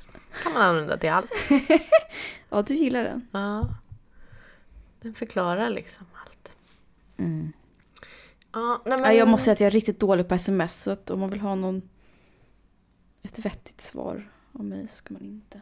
kan 0.43 0.53
man 0.53 0.63
använda 0.63 0.97
till 0.97 1.11
allt. 1.11 1.31
Ja, 2.53 2.63
du 2.63 2.75
gillar 2.75 3.05
den. 3.05 3.29
Ja. 3.33 3.69
Den 5.01 5.15
förklarar 5.15 5.71
liksom 5.71 6.07
allt. 6.23 6.53
Ja, 8.53 8.83
nej 8.85 8.99
men... 8.99 9.07
Ja, 9.07 9.13
jag 9.13 9.29
måste 9.29 9.45
säga 9.45 9.53
att 9.53 9.61
jag 9.61 9.67
är 9.67 9.71
riktigt 9.71 10.01
dålig 10.01 10.29
på 10.29 10.35
sms, 10.35 10.83
så 10.83 10.91
att 10.91 11.11
om 11.11 11.21
man 11.21 11.31
vill 11.31 11.41
ha 11.41 11.55
någon 11.55 11.83
ett 13.23 13.39
vettigt 13.39 13.81
svar 13.81 14.31
om 14.53 14.69
mig 14.69 14.89
ska 14.89 15.15
man 15.15 15.23
inte. 15.23 15.61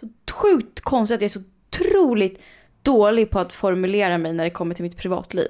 Så 0.00 0.08
sjukt 0.32 0.80
konstigt 0.80 1.14
att 1.14 1.20
jag 1.20 1.28
är 1.28 1.32
så 1.32 1.40
otroligt 1.68 2.40
dålig 2.82 3.30
på 3.30 3.38
att 3.38 3.52
formulera 3.52 4.18
mig 4.18 4.32
när 4.32 4.44
det 4.44 4.50
kommer 4.50 4.74
till 4.74 4.82
mitt 4.82 4.96
privatliv. 4.96 5.48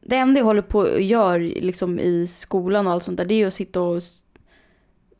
Det 0.00 0.16
enda 0.16 0.40
jag 0.40 0.44
håller 0.44 0.62
på 0.62 0.78
och 0.78 1.00
gör 1.00 1.38
liksom 1.40 1.98
i 1.98 2.26
skolan 2.26 2.86
och 2.86 2.92
allt 2.92 3.02
sånt 3.02 3.16
där, 3.16 3.24
det 3.24 3.34
är 3.34 3.46
att 3.46 3.54
sitta 3.54 3.80
och 3.80 4.02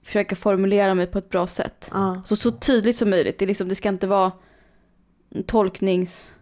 försöka 0.02 0.36
formulera 0.36 0.94
mig 0.94 1.06
på 1.06 1.18
ett 1.18 1.28
bra 1.28 1.46
sätt. 1.46 1.90
Ja. 1.92 2.22
Så, 2.24 2.36
så 2.36 2.50
tydligt 2.50 2.96
som 2.96 3.10
möjligt. 3.10 3.38
Det, 3.38 3.44
är 3.44 3.46
liksom, 3.46 3.68
det 3.68 3.74
ska 3.74 3.88
inte 3.88 4.06
vara 4.06 4.32
tolknings, 5.46 6.32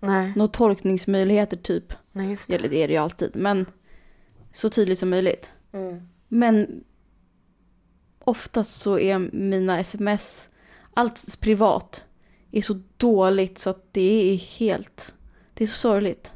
Nej, 0.00 0.32
några 0.36 0.48
tolkningsmöjligheter 0.48 1.56
typ. 1.56 1.92
Nej 2.12 2.30
just 2.30 2.48
det. 2.50 2.56
Eller 2.56 2.68
det 2.68 2.76
är 2.82 2.88
det 2.88 2.94
ju 2.94 3.00
alltid. 3.00 3.36
Men 3.36 3.66
så 4.52 4.70
tydligt 4.70 4.98
som 4.98 5.10
möjligt. 5.10 5.52
Mm. 5.72 6.08
Men 6.28 6.84
oftast 8.24 8.80
så 8.80 8.98
är 8.98 9.18
mina 9.32 9.80
sms, 9.80 10.48
allt 10.94 11.40
privat, 11.40 12.04
är 12.50 12.62
så 12.62 12.80
dåligt 12.96 13.58
så 13.58 13.70
att 13.70 13.92
det 13.92 14.32
är 14.32 14.36
helt, 14.36 15.12
det 15.54 15.64
är 15.64 15.68
så 15.68 15.76
sorgligt. 15.76 16.32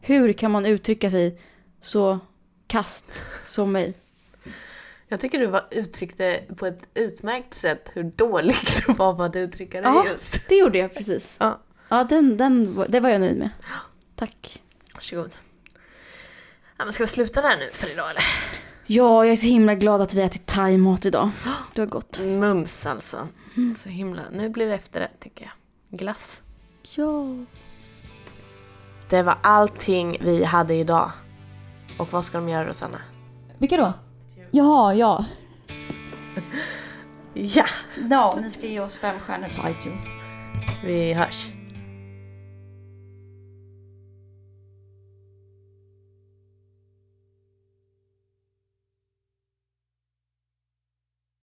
Hur 0.00 0.32
kan 0.32 0.50
man 0.50 0.66
uttrycka 0.66 1.10
sig 1.10 1.40
så 1.80 2.18
kast 2.66 3.22
som 3.46 3.72
mig? 3.72 3.94
Jag 5.08 5.20
tycker 5.20 5.38
du 5.38 5.46
var, 5.46 5.66
uttryckte 5.70 6.40
på 6.56 6.66
ett 6.66 6.88
utmärkt 6.94 7.54
sätt 7.54 7.90
hur 7.94 8.02
dålig 8.02 8.54
du 8.86 8.92
var 8.92 9.14
på 9.14 9.22
att 9.22 9.36
uttrycka 9.36 9.80
dig 9.80 9.90
Ja. 9.90 10.06
just. 10.10 10.48
Det 10.48 10.54
gjorde 10.56 10.78
jag 10.78 10.94
precis. 10.94 11.36
Ja. 11.38 11.60
Ja, 11.88 12.04
den, 12.04 12.36
den, 12.36 12.84
det 12.88 13.00
var 13.00 13.08
jag 13.08 13.20
nöjd 13.20 13.36
med. 13.38 13.50
Tack. 14.16 14.62
Varsågod. 14.98 15.34
Ja, 16.76 16.84
men 16.84 16.92
ska 16.92 17.02
vi 17.02 17.06
sluta 17.06 17.40
där 17.40 17.56
nu 17.56 17.70
för 17.72 17.90
idag 17.90 18.10
eller? 18.10 18.22
Ja, 18.86 19.24
jag 19.24 19.32
är 19.32 19.36
så 19.36 19.46
himla 19.46 19.74
glad 19.74 20.00
att 20.00 20.14
vi 20.14 20.22
ätit 20.22 20.46
thaimat 20.46 21.06
idag. 21.06 21.30
Det 21.74 21.80
var 21.80 21.86
gott. 21.86 22.20
Mums 22.20 22.86
alltså. 22.86 23.28
Så 23.76 23.88
himla. 23.88 24.22
Nu 24.32 24.48
blir 24.48 24.66
det 24.66 24.74
efterrätt 24.74 25.20
tycker 25.20 25.44
jag. 25.44 25.98
Glass. 25.98 26.42
Ja. 26.82 27.24
Det 29.10 29.22
var 29.22 29.38
allting 29.42 30.18
vi 30.20 30.44
hade 30.44 30.74
idag. 30.74 31.10
Och 31.98 32.12
vad 32.12 32.24
ska 32.24 32.38
de 32.38 32.48
göra 32.48 32.68
Rosanna? 32.68 33.00
Vilka 33.58 33.76
då? 33.76 33.92
Jaha, 34.50 34.94
ja. 34.94 35.24
Ja! 37.34 37.64
Ja, 38.10 38.38
ni 38.42 38.50
ska 38.50 38.66
ge 38.66 38.80
oss 38.80 38.96
fem 38.96 39.16
stjärnor 39.26 39.48
på 39.62 39.68
iTunes. 39.68 40.06
Vi 40.84 41.12
hörs. 41.12 41.46